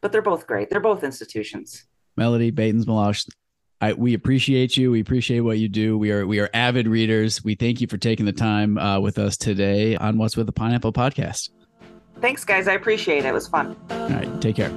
[0.02, 0.70] but they're both great.
[0.70, 1.86] They're both institutions.
[2.18, 3.28] Melody Baetens Malosh.
[3.82, 4.92] I, we appreciate you.
[4.92, 5.98] We appreciate what you do.
[5.98, 7.44] We are we are avid readers.
[7.44, 10.54] We thank you for taking the time uh, with us today on What's with the
[10.54, 11.50] Pineapple podcast.
[12.22, 12.68] Thanks, guys.
[12.70, 13.30] I appreciate it.
[13.30, 13.76] It was fun.
[13.90, 14.72] All right, take care.